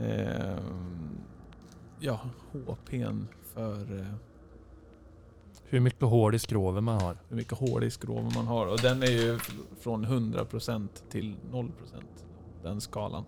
[0.00, 1.18] ehm,
[2.00, 2.20] ja,
[2.52, 4.14] HP'n för eh,
[5.68, 7.16] hur mycket hål i skroven man har.
[7.28, 8.66] hur mycket hål i skroven man har.
[8.66, 9.38] Och den är ju
[9.80, 11.72] från 100% till 0%.
[12.62, 13.24] Den skalan.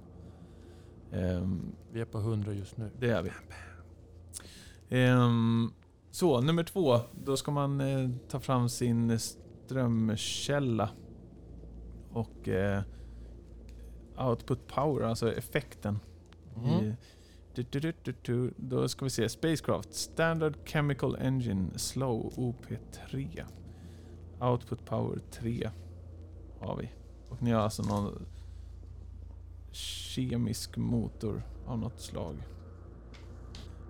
[1.13, 2.91] Ehm, Vi är på 100 just nu.
[2.99, 3.31] det är vi.
[4.89, 5.73] Ehm,
[6.11, 7.01] så, nummer två.
[7.25, 10.91] Då ska man eh, ta fram sin strömkälla.
[12.13, 12.83] Och eh,
[14.19, 15.99] output power, alltså effekten.
[16.57, 16.85] Mm.
[16.85, 16.95] I,
[17.71, 18.51] du, du, du.
[18.57, 19.29] Då ska vi se.
[19.29, 19.95] Spacecraft.
[19.95, 23.45] Standard Chemical Engine Slow OP3.
[24.41, 25.71] Output Power 3
[26.61, 26.91] har vi.
[27.29, 28.27] Och ni har alltså någon
[29.73, 32.37] kemisk motor av något slag.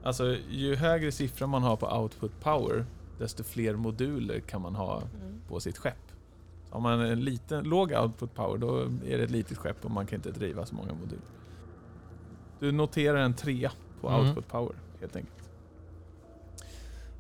[0.03, 2.87] Alltså ju högre siffra man har på output power,
[3.19, 5.41] desto fler moduler kan man ha Mm.
[5.49, 6.12] på sitt skepp.
[6.69, 9.91] Så har man en liten, låg output power, då är det ett litet skepp och
[9.91, 11.23] man kan inte driva så många moduler.
[12.61, 14.21] Du noterar en trea på Mm.
[14.27, 15.35] output power, helt enkelt.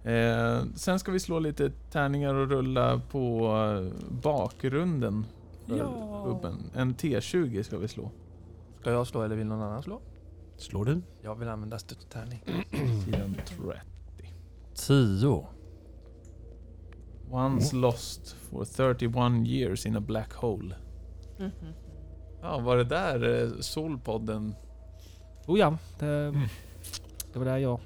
[0.04, 5.26] Eh, sen ska vi slå lite tärningar och rulla på eh, bakgrunden
[5.66, 6.52] för Ja.
[6.74, 8.10] En T20 ska vi slå.
[8.80, 10.00] Ska jag slå eller vill någon annan slå?
[10.56, 11.02] Slår du?
[11.22, 12.42] Jag vill använda stöttärning.
[13.04, 13.80] Sidan 30.
[14.74, 15.46] 10.
[17.30, 20.74] Once lost for 31 years in a black hole.
[21.38, 21.50] Mhm.
[22.42, 24.54] Ja, var det där eh, Solpodden
[25.48, 26.32] Oh ja, det,
[27.32, 27.80] det var där jag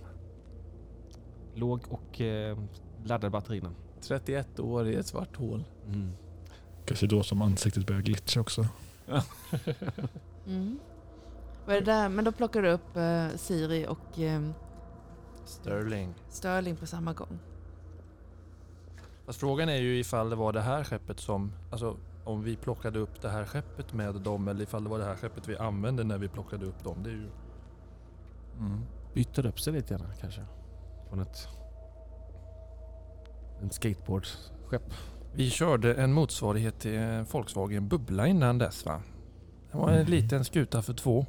[1.54, 2.58] låg och eh,
[3.04, 3.70] laddade batterierna.
[4.00, 5.64] 31 år i ett svart hål?
[5.86, 6.12] Mm.
[6.84, 8.66] Kanske då som ansiktet börjar glitcha också.
[10.46, 10.78] Mm.
[11.66, 12.08] Vad är det där?
[12.08, 14.42] Men då plockar du upp eh, Siri och eh,
[15.44, 16.14] Sterling.
[16.28, 17.38] Sterling på samma gång.
[19.26, 22.98] Fast frågan är ju ifall det var det här skeppet som, alltså om vi plockade
[22.98, 26.04] upp det här skeppet med dem eller ifall det var det här skeppet vi använde
[26.04, 27.02] när vi plockade upp dem.
[27.02, 27.30] Det är ju...
[28.58, 28.80] Mm.
[29.14, 30.40] Bytte upp sig lite grann kanske.
[31.08, 31.48] Från ett
[33.62, 34.94] en skateboardskepp.
[35.34, 39.02] Vi körde en motsvarighet till en Volkswagen Bubbla innan dess va?
[39.70, 41.26] Det var en liten skuta för två.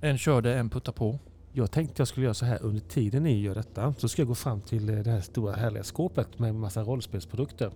[0.00, 1.18] En körde, en putta på.
[1.52, 3.94] Jag tänkte jag skulle göra så här under tiden ni gör detta.
[3.98, 7.70] Så ska jag gå fram till eh, det här stora härliga skåpet med massa rollspelsprodukter.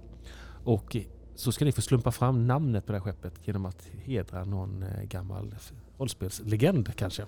[0.65, 1.03] Och eh,
[1.35, 4.83] så ska ni få slumpa fram namnet på det här skeppet genom att hedra någon
[4.83, 5.55] eh, gammal
[5.99, 7.25] rollspelslegend kanske.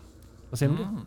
[0.51, 0.85] Vad säger ni det?
[0.85, 1.01] Mm.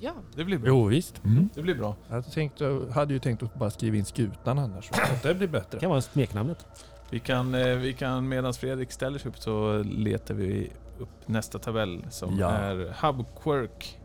[0.00, 0.12] Ja.
[0.36, 0.68] Det blir bra.
[0.68, 1.24] Jo visst.
[1.24, 1.48] Mm.
[1.54, 1.96] Det blir bra.
[2.08, 4.88] Jag tänkte, hade ju tänkt att bara skriva in skutan annars.
[4.88, 5.78] Så att det blir Det bättre.
[5.80, 6.66] kan vara smeknamnet.
[7.10, 11.58] Vi kan, eh, vi kan medan Fredrik ställer sig upp så letar vi upp nästa
[11.58, 12.48] tabell som Ja.
[12.50, 13.98] är Hub Quirk.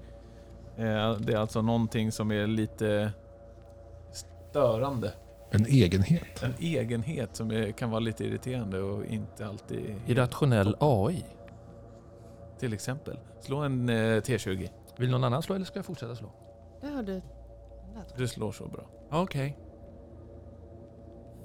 [0.78, 3.12] Eh, Det är alltså någonting som är lite
[4.14, 5.14] störande.
[5.52, 6.44] En egenhet.
[6.44, 9.96] En egenhet som är, kan vara lite irriterande och inte alltid...
[10.08, 10.76] Irrationell.
[10.80, 11.26] AI.
[12.60, 13.18] Till exempel.
[13.42, 14.70] Slå en eh, T20.
[14.98, 16.32] Vill någon annan slå eller ska jag fortsätta slå?
[16.82, 17.22] Har du
[18.18, 18.84] Du slår så bra.
[19.12, 19.58] Okej.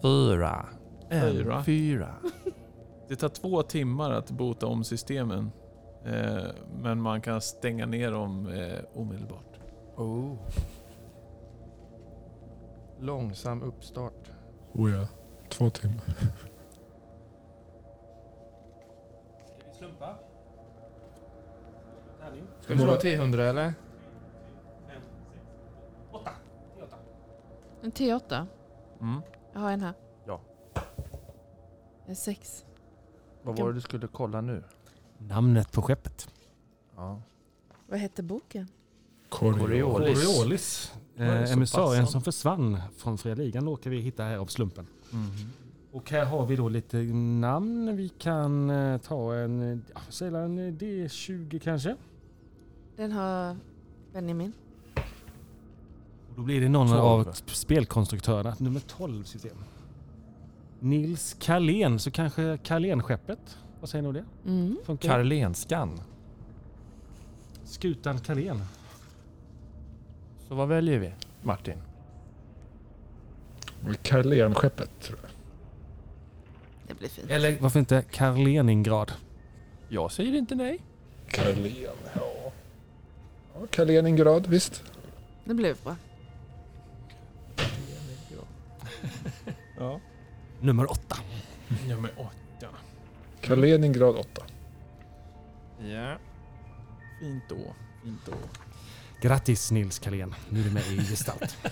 [0.02, 0.66] Fyra.
[1.08, 1.64] En, Fyra.
[1.64, 2.14] Fyra.
[3.08, 5.50] Det tar två timmar att bota om systemen.
[6.04, 6.44] Eh,
[6.82, 9.60] men man kan stänga ner dem eh, omedelbart.
[9.96, 10.34] Oh.
[12.98, 14.30] Långsam uppstart.
[14.72, 15.06] Oh ja.
[15.48, 16.04] Två timmar.
[22.70, 23.74] Ska du slå T100 eller?
[27.82, 28.46] En T8?
[29.00, 29.20] Mm.
[29.52, 29.94] Jag har en här.
[30.26, 30.40] Ja.
[32.06, 32.64] En sex.
[33.42, 34.64] Vad var det du skulle kolla nu?
[35.18, 36.28] Namnet på skeppet.
[36.96, 37.22] Ja.
[37.86, 38.68] Vad hette boken?
[39.28, 40.24] Coriolis.
[40.24, 40.92] Coriolis.
[41.16, 44.86] Eh, Emissarien som försvann från Fria Ligan råkar vi hitta här av slumpen.
[45.12, 45.30] Mm.
[45.92, 47.96] Och här har vi då lite namn.
[47.96, 51.96] Vi kan eh, ta en, säg en D20 kanske.
[53.00, 53.56] Den har
[54.12, 54.52] Benjamin.
[56.28, 57.00] Och då blir det någon Tolv.
[57.00, 58.56] av sp- spelkonstruktörerna.
[58.58, 59.56] Nummer 12 system.
[60.80, 63.58] Nils Carlén, så kanske Carlén-skeppet.
[63.80, 64.24] Vad säger ni om det?
[64.46, 64.76] Mm.
[64.84, 65.08] Funkar?
[65.08, 66.00] Karlenskan.
[67.64, 68.62] Skutan Carlén.
[70.48, 71.12] Så vad väljer vi?
[71.42, 71.78] Martin?
[74.02, 75.30] Karlén-skeppet tror jag.
[76.88, 77.30] Det blir fint.
[77.30, 79.12] Eller varför inte Carleningrad?
[79.88, 80.80] Jag säger inte nej.
[81.28, 81.74] Karlén,
[82.14, 82.29] ja.
[83.60, 84.82] Ja Karleningrad, visst.
[85.44, 85.96] Det blev bra.
[89.78, 90.00] Ja.
[90.60, 91.16] Nummer 8.
[91.88, 92.68] Nummer åtta.
[93.40, 94.42] Karleningrad 8.
[95.78, 96.16] Ja.
[97.20, 97.74] Fint då.
[98.04, 98.32] Fint då.
[99.20, 100.34] Grattis Nils Carlén.
[100.48, 101.56] Nu är du med i gestalt.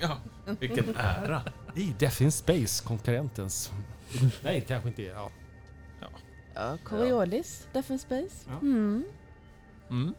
[0.00, 0.18] Ja,
[0.60, 1.42] vilken ära.
[1.74, 3.72] I Death in Space, konkurrentens...
[4.42, 5.02] Nej, kanske inte.
[5.02, 5.30] Ja.
[6.54, 8.46] Ja, Coriolis, Defense Space.
[8.48, 8.58] Ja.
[8.62, 9.04] Mm.
[9.90, 10.14] Mm.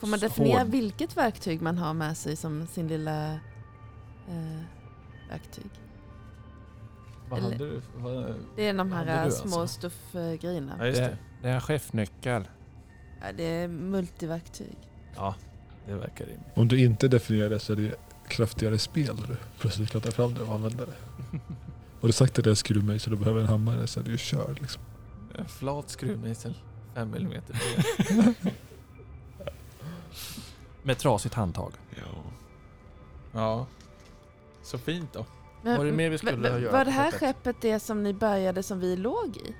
[0.00, 0.70] Får man definiera hård.
[0.70, 3.32] vilket verktyg man har med sig som sin lilla
[4.28, 4.60] eh,
[5.30, 5.70] verktyg?
[7.28, 7.80] Vad Eller- hade du?
[7.96, 9.48] Vad, Det är de här du eh, alltså?
[9.48, 10.76] små stuffgrejerna.
[10.78, 11.16] ja, just Det, det.
[11.42, 12.48] det är en chefnyckel.
[13.20, 14.76] Ja, det är multiverktyg.
[15.16, 15.34] Ja,
[15.86, 16.46] det verkar rimligt.
[16.54, 17.94] Om du inte definierar det så är det
[18.28, 20.92] kraftigare spel du plötsligt kan ta fram det och använda det.
[22.00, 24.10] Har du sagt att det är skruvmejsel och du behöver en hammare så är du
[24.10, 24.82] ju körd liksom.
[25.38, 26.54] En flat skruvmejsel.
[26.94, 27.32] 5 mm.
[30.82, 31.72] Med trasigt handtag.
[31.96, 32.02] Ja.
[33.32, 33.66] Ja.
[34.62, 35.26] Så fint då.
[35.62, 37.56] Men, Var det mer vi skulle men- men göra Var det här skeppet?
[37.60, 39.54] det som ni bärgade som vi låg i?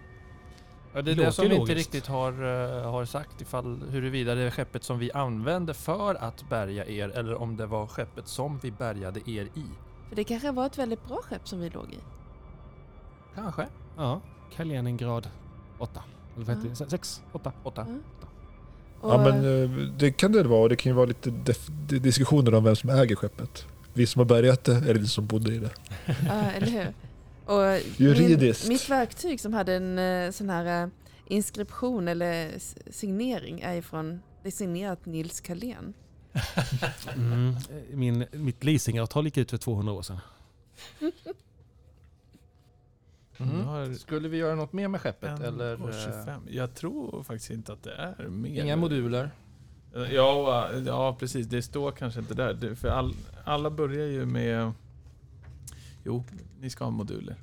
[0.93, 4.35] Ja, det är Låter det som vi inte riktigt har, eh, har sagt ifall huruvida
[4.35, 8.29] det är skeppet som vi använde för att bärga er eller om det var skeppet
[8.29, 9.64] som vi bärgade er i.
[10.09, 11.99] För det kanske var ett väldigt bra skepp som vi låg i.
[13.35, 13.66] Kanske.
[13.97, 14.21] Ja,
[14.57, 15.29] Carleningrad
[15.79, 16.03] 8.
[16.37, 16.91] Eller vad heter det?
[16.91, 17.23] 6?
[17.33, 17.53] 8?
[17.62, 17.87] Åtta.
[19.01, 21.31] Och, Ja men eh, det kan det vara och det kan ju vara lite
[21.99, 23.67] diskussioner om vem som äger skeppet.
[23.93, 25.71] Vi som har bärgat det eller vi som bodde i det.
[26.07, 26.93] Ja, eller hur?
[27.45, 28.65] Och Juridiskt.
[28.65, 30.89] Min, mitt verktyg som hade en eh, sån här eh,
[31.27, 32.51] inskription eller
[32.91, 35.95] signering är ifrån, det är signerat Nils Carlén.
[37.17, 37.55] Mm.
[37.93, 40.19] Min, mitt leasingavtal gick ut för 200 år sedan.
[43.41, 45.82] Jag har Skulle vi göra något mer med skeppet en eller?
[45.82, 46.43] och eh, 25.
[46.49, 48.62] Jag tror faktiskt inte att det är mer.
[48.64, 49.30] Inga moduler?
[50.12, 51.47] Ja, ja, precis.
[51.47, 52.55] Det står kanske inte där.
[52.55, 53.14] Det- För all,
[53.45, 54.72] alla börjar ju med...
[56.05, 56.24] Jo,
[56.61, 57.36] ni ska ha moduler.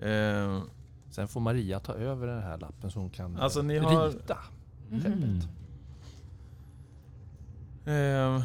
[0.00, 0.62] Eh,
[1.10, 4.08] Sen får Maria ta över den här lappen så hon kan Alltså, eh, ni har-
[4.08, 4.38] rita.
[4.90, 5.40] Mm.
[7.84, 8.42] Eh,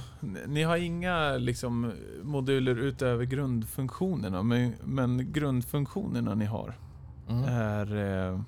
[0.47, 1.91] ni har inga liksom,
[2.23, 6.77] moduler utöver grundfunktionerna, men, men grundfunktionerna ni har
[7.29, 7.43] Mm.
[7.43, 7.95] är...
[8.31, 8.41] Eh,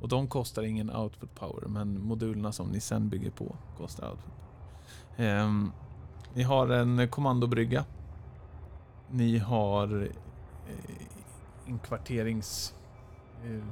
[0.00, 4.32] och de kostar ingen output power, men modulerna som ni sen bygger på kostar output.
[5.16, 5.52] Eh,
[6.34, 7.84] ni har en kommandobrygga.
[9.10, 11.06] Ni har eh,
[11.66, 12.74] inkvarterings...
[13.44, 13.64] Eh,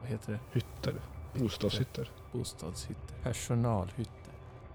[0.00, 0.40] vad heter det?
[0.52, 0.94] Hytter.
[1.38, 2.10] Bostadshytter.
[2.32, 3.16] Bostadshytter.
[3.22, 4.19] Personalhytter.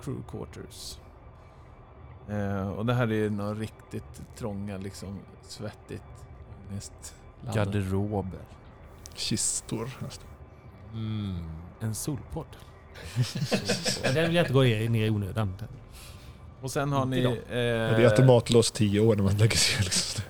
[0.05, 0.97] Crew quarters.
[2.29, 6.03] Eh, och det här är några riktigt trånga, liksom svettigt.
[7.53, 8.39] Garderober.
[9.13, 9.89] Kistor.
[10.93, 11.35] Mm.
[11.79, 12.45] En solpodd.
[14.03, 15.53] Ja, Den vill jag inte gå ner ner i onödan.
[16.61, 20.23] Och sen har ni eh, Det är automatlås 10 år när man lägger sig liksom.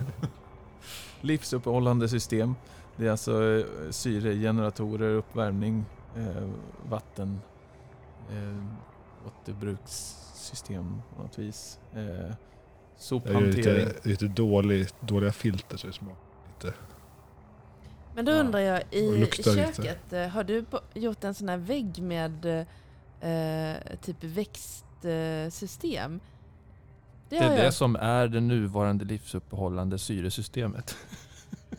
[1.21, 2.55] livsuppehållande system.
[2.97, 5.85] Det är alltså eh, syregeneratorer, uppvärmning,
[6.17, 6.49] eh,
[6.89, 7.41] vatten,
[8.29, 8.65] eh,
[9.27, 11.79] återbrukssystem på något vis.
[11.93, 12.35] Eh, Det är
[12.97, 13.51] sophantering.
[13.51, 16.17] lite, lite dålig, dåliga filter så det smakar
[16.53, 16.73] lite.
[18.15, 18.39] Men då Ja.
[18.39, 19.73] undrar jag, i luktar lite.
[19.73, 22.45] köket, eh, har du gjort en sån här vägg med
[23.21, 26.19] eh, typ växtsystem?
[27.29, 27.65] Det har är jag.
[27.65, 30.95] det som är det nuvarande livsuppehållande syresystemet.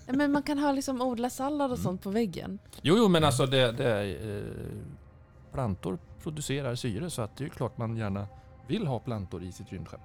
[0.07, 1.85] Ja, men man kan ha liksom odla sallad och Mm.
[1.85, 2.59] sånt på väggen.
[2.83, 4.43] Jo, jo men alltså det, det är, eh,
[5.53, 8.29] plantor producerar syre så att det är klart man gärna
[8.67, 10.01] vill ha plantor i sitt rymdskepp.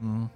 [0.00, 0.26] Mm.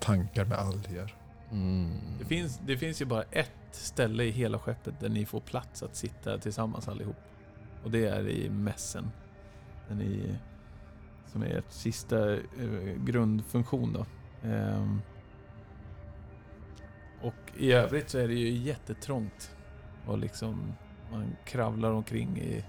[0.00, 1.14] Tankar med alger.
[1.50, 2.00] Mm.
[2.18, 5.82] Det, finns, det finns ju bara ett ställe i hela skeppet där ni får plats
[5.82, 7.16] att sitta tillsammans allihop.
[7.84, 9.10] Och det är i mässen.
[9.88, 10.38] Den är,
[11.26, 12.40] som är ert sista eh,
[13.04, 14.06] grundfunktion då.
[14.48, 15.00] Ehm,
[17.22, 19.56] Och i övrigt så är det ju jättetrångt.
[20.06, 20.74] Och liksom
[21.12, 22.64] man kravlar omkring i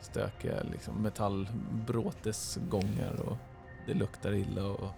[0.00, 3.36] stökiga liksom metallbråtesgångar och
[3.86, 4.90] det luktar illa och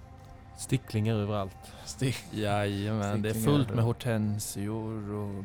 [0.60, 1.56] Sticklingar överallt.
[1.84, 2.24] stick.
[2.30, 5.44] Jajamän, det är fullt med hortensior och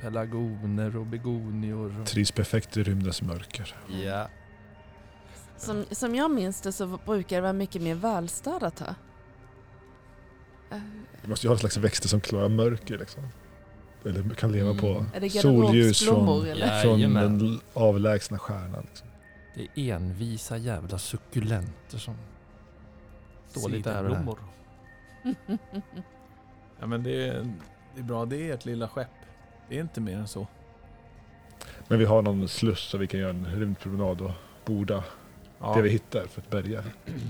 [0.00, 2.00] pelargoner och begonior.
[2.00, 2.06] Och...
[2.06, 3.74] Trivs perfekt i rymdens mörker.
[4.04, 4.28] Ja.
[5.56, 8.94] Som, som jag minns det så brukar det vara mycket mer välstädat här.
[11.22, 13.22] Vi måste ju ha en slags växter som klarar mörker liksom.
[14.06, 14.80] Eller kan leva Mm.
[14.80, 16.80] på Är det solljus från, eller?
[16.82, 17.38] från Jajamän.
[17.38, 18.86] den avlägsna stjärnan.
[18.88, 19.08] Liksom.
[19.54, 22.14] Det är envisa jävla suckulenter som
[23.48, 25.58] står lite här och där.
[26.80, 27.54] Ja men det är,
[27.94, 29.08] det är bra, det är ett lilla skepp.
[29.68, 30.46] Det är inte mer än så.
[31.88, 34.30] Men vi har någon sluss så vi kan göra en rymdpromenad och
[34.64, 35.04] borda
[35.60, 36.84] Ja, det vi hittar för att bärga.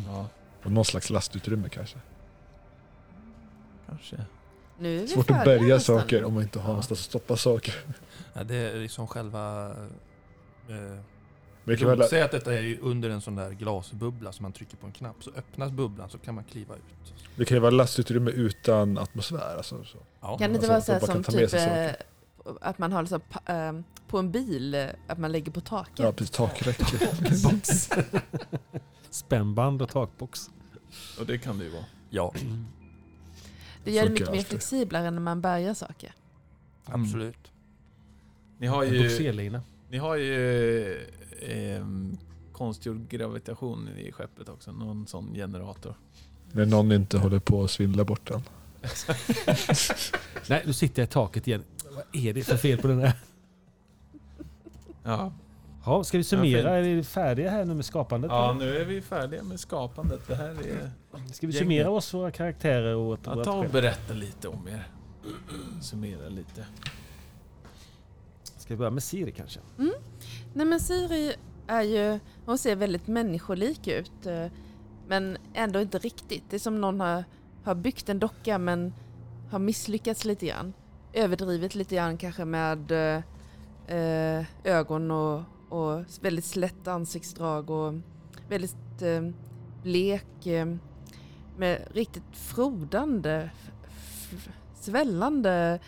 [0.06, 0.26] ja
[0.64, 1.98] Och någon slags lastutrymme kanske.
[3.86, 4.16] kanske.
[4.78, 6.00] Nu Svårt att bärga nästan.
[6.00, 7.74] saker om man inte har någonstans att stoppa saker.
[8.34, 9.66] Ja, det är liksom själva...
[9.70, 9.74] Eh,
[10.68, 11.00] Men
[11.64, 14.52] vi kan väl, Säg att detta är ju under en sån där glasbubbla som man
[14.52, 15.16] trycker på en knapp.
[15.20, 17.14] Så öppnas bubblan så kan man kliva ut.
[17.36, 19.56] det kan ju vara lastutrymme utan atmosfär.
[19.56, 19.98] Alltså, så.
[20.20, 20.38] Ja.
[20.38, 21.90] Kan det inte Alltså, vara så som typ eh,
[22.60, 23.72] att man har liksom, eh,
[24.08, 25.98] på en bil, eh, att man lägger på taket?
[25.98, 26.30] Ja, precis.
[26.36, 26.84] Takräcke.
[29.10, 30.50] Spännband och takbox.
[31.20, 31.84] Och det kan det ju vara.
[32.10, 32.32] ja,
[33.86, 36.12] det gör det mycket mer flexiblare när man bärgar saker.
[36.84, 37.52] absolut.
[38.58, 39.08] Ni har ju,
[39.90, 41.06] ni har ju
[41.42, 42.18] ehm,
[42.52, 44.72] konstgjord gravitation i skeppet också.
[44.72, 45.94] Någon sån generator.
[46.52, 48.42] När någon inte håller på att svindla bort den.
[50.48, 51.64] Nej, nu sitter jag i taket igen.
[51.90, 53.12] Vad är det för fel på den här?
[55.02, 55.32] Ja.
[55.86, 56.76] Ja, ska vi summera?
[56.76, 58.30] Är vi färdiga här nu med skapandet?
[58.30, 60.20] ja, nu är vi färdiga med skapandet.
[60.28, 60.90] Det här är...
[61.32, 64.68] Ska vi summera oss, våra karaktärer och vårt Ja, vårt ta och berätta lite om
[64.68, 64.88] er.
[65.82, 66.66] Summera lite.
[68.42, 69.60] Ska vi börja med Siri kanske?
[70.54, 71.34] Nej men Siri
[71.66, 74.26] är ju, hon ser väldigt människolik ut.
[74.26, 74.46] eh,
[75.08, 76.44] Men ändå inte riktigt.
[76.50, 77.24] Det är som någon har,
[77.64, 78.94] har byggt en docka men
[79.50, 80.72] har misslyckats lite grann.
[81.12, 83.22] Överdrivit lite grann kanske med eh,
[83.96, 85.42] eh, ögon och,
[85.76, 87.94] och väldigt slätt ansiktsdrag och
[88.48, 89.22] väldigt eh,
[89.82, 90.66] blek eh,
[91.56, 93.50] med riktigt frodande,
[94.74, 95.80] svällande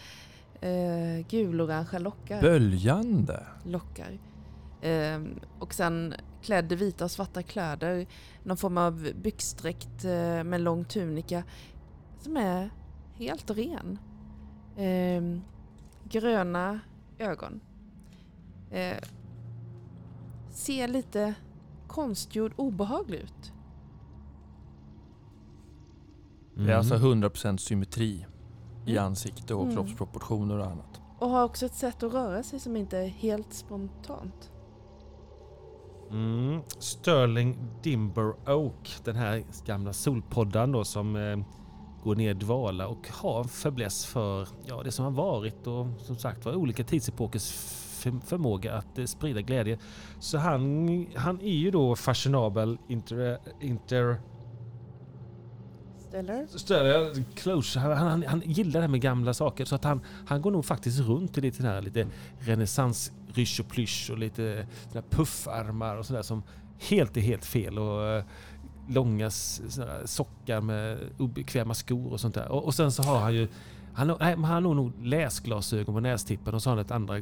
[0.60, 3.46] eh, gulorangea lockar Böljande.
[3.64, 4.18] lockar.
[4.82, 8.06] Ehm, och sen klädd i vita och svarta kläder.
[8.42, 11.42] Någon form av byxdräkt eh, med lång tunika
[12.20, 12.70] som är
[13.14, 13.98] helt ren.
[14.76, 15.40] Ehm,
[16.04, 16.80] gröna
[17.18, 17.60] ögon.
[20.58, 21.34] Ser lite
[21.86, 23.52] konstgjord obehaglig ut.
[26.54, 28.26] Det är alltså 100% symmetri
[28.86, 29.04] i Mm.
[29.04, 29.74] ansikte och Mm.
[29.74, 31.00] kroppsproportioner och annat.
[31.18, 34.50] Och har också ett sätt att röra sig som inte är helt spontant.
[36.10, 36.60] Mm.
[36.78, 41.38] Sterling Dimber Oak, den här gamla solpoddan då som eh,
[42.04, 45.86] går ner i dvala och har en fäbless för ja, det som har varit och
[46.00, 47.50] som sagt var olika tidsepokers
[47.98, 49.78] förmåga att eh, sprida glädje.
[50.20, 54.20] Så han, han är ju då fashionabel inter, inter
[56.08, 56.46] Stellar?
[56.46, 57.80] Större close.
[57.80, 60.64] Han, han, han gillar det här med gamla saker så att han, han går nog
[60.64, 62.06] faktiskt runt i lite, här, lite
[62.38, 66.42] renässans rysch och plysch och lite såna här puffarmar och sådär som
[66.78, 67.78] helt är helt fel.
[67.78, 68.24] Och eh,
[68.88, 69.30] långa
[70.04, 72.48] sockar med obekväma skor och sånt där.
[72.48, 73.48] Och, och sen så har han ju
[73.98, 77.20] han, har- nej, han har nog läsglasögon på nästippen och så har han ett andra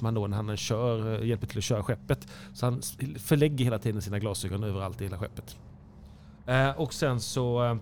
[0.00, 2.28] man då när han kör, eh, hjälper till att köra skeppet.
[2.52, 2.80] Så han
[3.18, 5.56] förlägger hela tiden sina glasögon överallt i hela skeppet.
[6.46, 7.76] Eh, och sen så eh,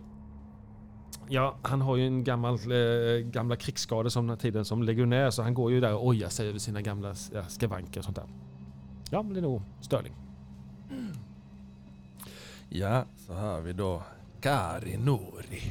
[1.29, 5.31] Ja, han har ju en gammal, eh, gamla krigsskador som den här tiden som legionär
[5.31, 8.17] så han går ju där och ojar sig över sina gamla ja, skavanker och sånt
[8.17, 8.27] där.
[9.11, 10.15] Ja, men det är nog Störling.
[12.69, 14.03] Ja, så har vi då
[14.41, 15.63] Kari Nori.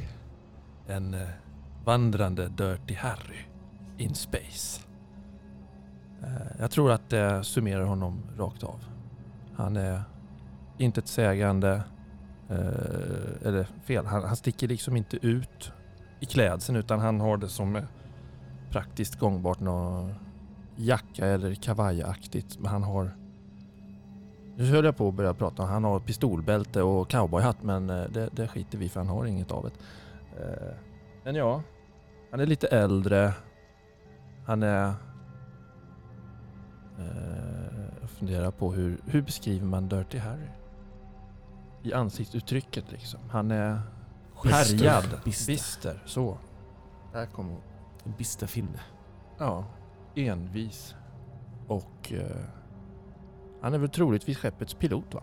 [0.86, 1.28] En eh,
[1.84, 3.38] vandrande Dirty Harry
[3.96, 4.80] in space.
[6.22, 8.84] Eh, jag tror att det summerar honom rakt av.
[9.54, 10.02] Han är
[10.78, 11.82] intetsägande,
[12.48, 12.68] sägande,
[13.42, 15.72] eh, eller fel, han, han sticker liksom inte ut
[16.20, 17.80] i klädseln utan han har det som
[18.70, 20.14] praktiskt gångbart någon
[20.76, 22.58] jacka eller kavajaktigt.
[22.58, 23.16] Men han har
[24.56, 28.28] nu höll jag på att börja prata han har pistolbälte och cowboyhatt men eh, det,
[28.32, 29.72] det skiter vi för han har inget av det.
[31.24, 31.62] Men ja,
[32.32, 33.32] han är lite äldre.
[34.46, 34.94] Han är...
[36.98, 40.48] eh, Jag funderar på hur, hur beskriver man Dirty Harry?
[41.82, 43.20] I ansiktsuttrycket liksom.
[43.30, 43.80] Han är
[44.44, 45.52] härjad, Bister.
[45.52, 46.02] bister.
[46.06, 46.38] Så.
[47.12, 47.60] Där kom hon.
[48.04, 48.80] En bister finne.
[49.38, 49.64] Ja,
[50.14, 50.94] envis.
[51.66, 52.36] Och eh,
[53.62, 55.22] han är väl troligtvis skeppets pilot va?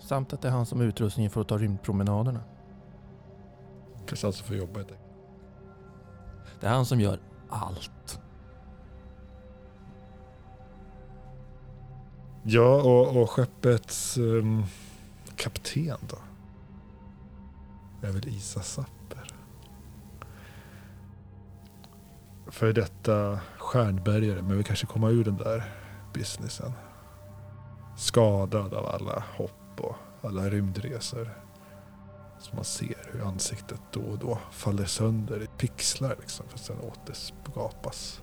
[0.00, 2.40] Samt att det är han som har utrustningen för att ta rymdpromenaderna.
[4.06, 5.07] Kanske alltså får jobba helt enkelt.
[6.60, 7.18] Det är han som gör
[7.48, 8.20] allt.
[12.42, 14.64] Ja, och, och skeppets um,
[15.36, 16.18] kapten då?
[18.02, 19.34] är väl Isa Sapper.
[22.46, 25.72] För detta stjärnbergare, men vi kanske komma ur den där
[26.14, 26.72] businessen.
[27.96, 31.47] Skadad av alla hopp och alla rymdresor.
[32.40, 36.64] Så man ser hur ansiktet då och då faller sönder i pixlar liksom för att
[36.64, 38.22] sedan återskapas.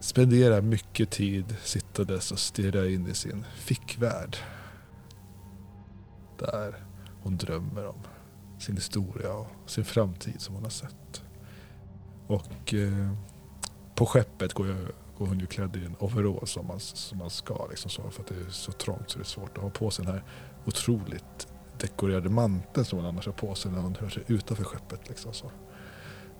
[0.00, 4.36] Spenderar mycket tid sittandes och stirrar in i sin fickvärld.
[6.38, 6.84] Där
[7.22, 8.00] hon drömmer om
[8.58, 11.22] sin historia och sin framtid som hon har sett.
[12.26, 13.12] Och eh,
[13.94, 14.78] på skeppet går, jag,
[15.18, 17.66] går hon ju klädd i en overall som man, som man ska.
[17.70, 19.90] Liksom så, för att det är så trångt så det är svårt att ha på
[19.90, 20.24] sig den här
[20.64, 21.51] otroligt
[21.82, 25.08] dekorerade manteln som hon annars har på sig när hon rör sig utanför skeppet.
[25.08, 25.50] Liksom så.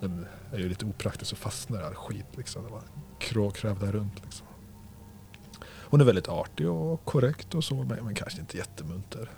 [0.01, 2.62] Den är ju lite opraktisk och fastnar i all skit liksom.
[2.62, 2.82] När man
[3.20, 4.47] krå- krävlar runt liksom.
[5.64, 9.31] Hon är väldigt artig och korrekt och så, men, men kanske inte jättemunter.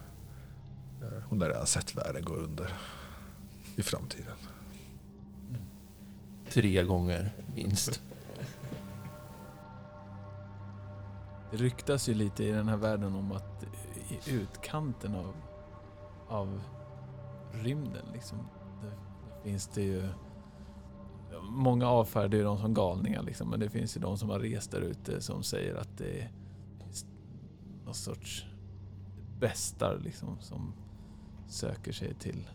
[1.02, 2.72] Eh, Hon har redan sett världen gå under
[3.76, 4.36] i framtiden.
[6.50, 8.02] Tre gånger minst.
[11.50, 13.64] Det ryktas ju lite i den här världen om att
[14.10, 15.34] i utkanten av,
[16.28, 16.62] av
[17.52, 18.38] rymden liksom,
[18.82, 20.08] det, det finns det ju...
[21.42, 24.70] Många avfärdar ju dem som galningar liksom, men det finns ju de som har rest
[24.70, 26.30] där ute som säger att det är
[27.84, 28.46] någon sorts
[29.40, 30.74] bästar liksom som
[31.46, 32.48] söker sig till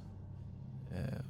[0.91, 1.24] eh,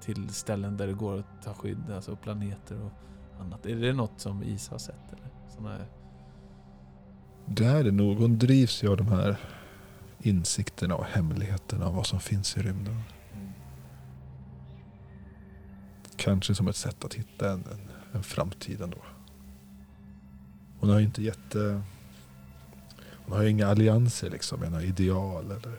[0.00, 2.92] till ställen där det går att ta skydd, alltså planeter och
[3.40, 3.66] annat.
[3.66, 5.12] Är det något som Is har sett?
[5.12, 5.28] Eller?
[5.48, 5.86] Såna här,
[7.46, 8.16] Det är det nog.
[8.16, 9.38] Hon drivs ju av de här
[10.22, 13.02] insikterna och hemligheterna av vad som finns i rymden.
[16.16, 18.98] Kanske som ett sätt att hitta en, en, en framtid ändå.
[20.80, 21.82] Hon har ju inte jätte...
[23.26, 25.78] Hon har ju inga allianser liksom, med några ideal eller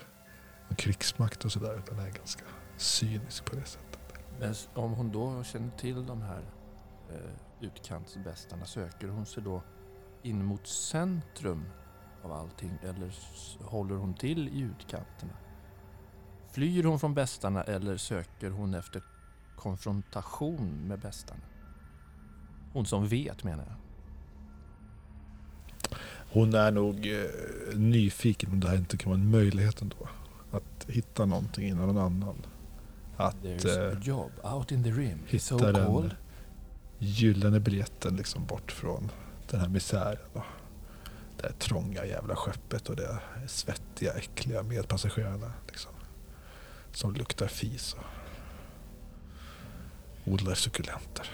[0.68, 1.78] någon krigsmakt och sådär.
[1.78, 2.44] Utan är ganska
[2.78, 3.99] cynisk på det sättet.
[4.40, 6.41] Men om hon då känner till de här
[7.10, 9.64] eh, utkantsbästarna, söker hon sig då
[10.24, 11.66] in mot centrum
[12.23, 13.11] av allting eller
[13.63, 15.33] håller hon till i utkanterna?
[16.51, 19.01] Flyr hon från bästarna eller söker hon efter
[19.55, 21.41] konfrontation med bästarna?
[22.73, 23.75] Hon som vet menar jag.
[26.31, 30.09] Hon är nog eh, nyfiken om det här inte kan vara en möjlighet ändå.
[30.51, 32.35] Att hitta någonting innan någon annan.
[33.17, 35.19] Att eh, job out in the rim.
[35.39, 36.15] So hitta den called.
[36.99, 39.11] gyllene biljetten liksom bort från
[39.49, 40.17] den här misären.
[40.33, 40.43] Och
[41.41, 45.53] det här trånga jävla skeppet och det svettiga, äckliga medpassagerarna.
[45.68, 45.91] Liksom,
[46.91, 48.06] som luktar fis och
[50.34, 51.32] odlar suckulenter.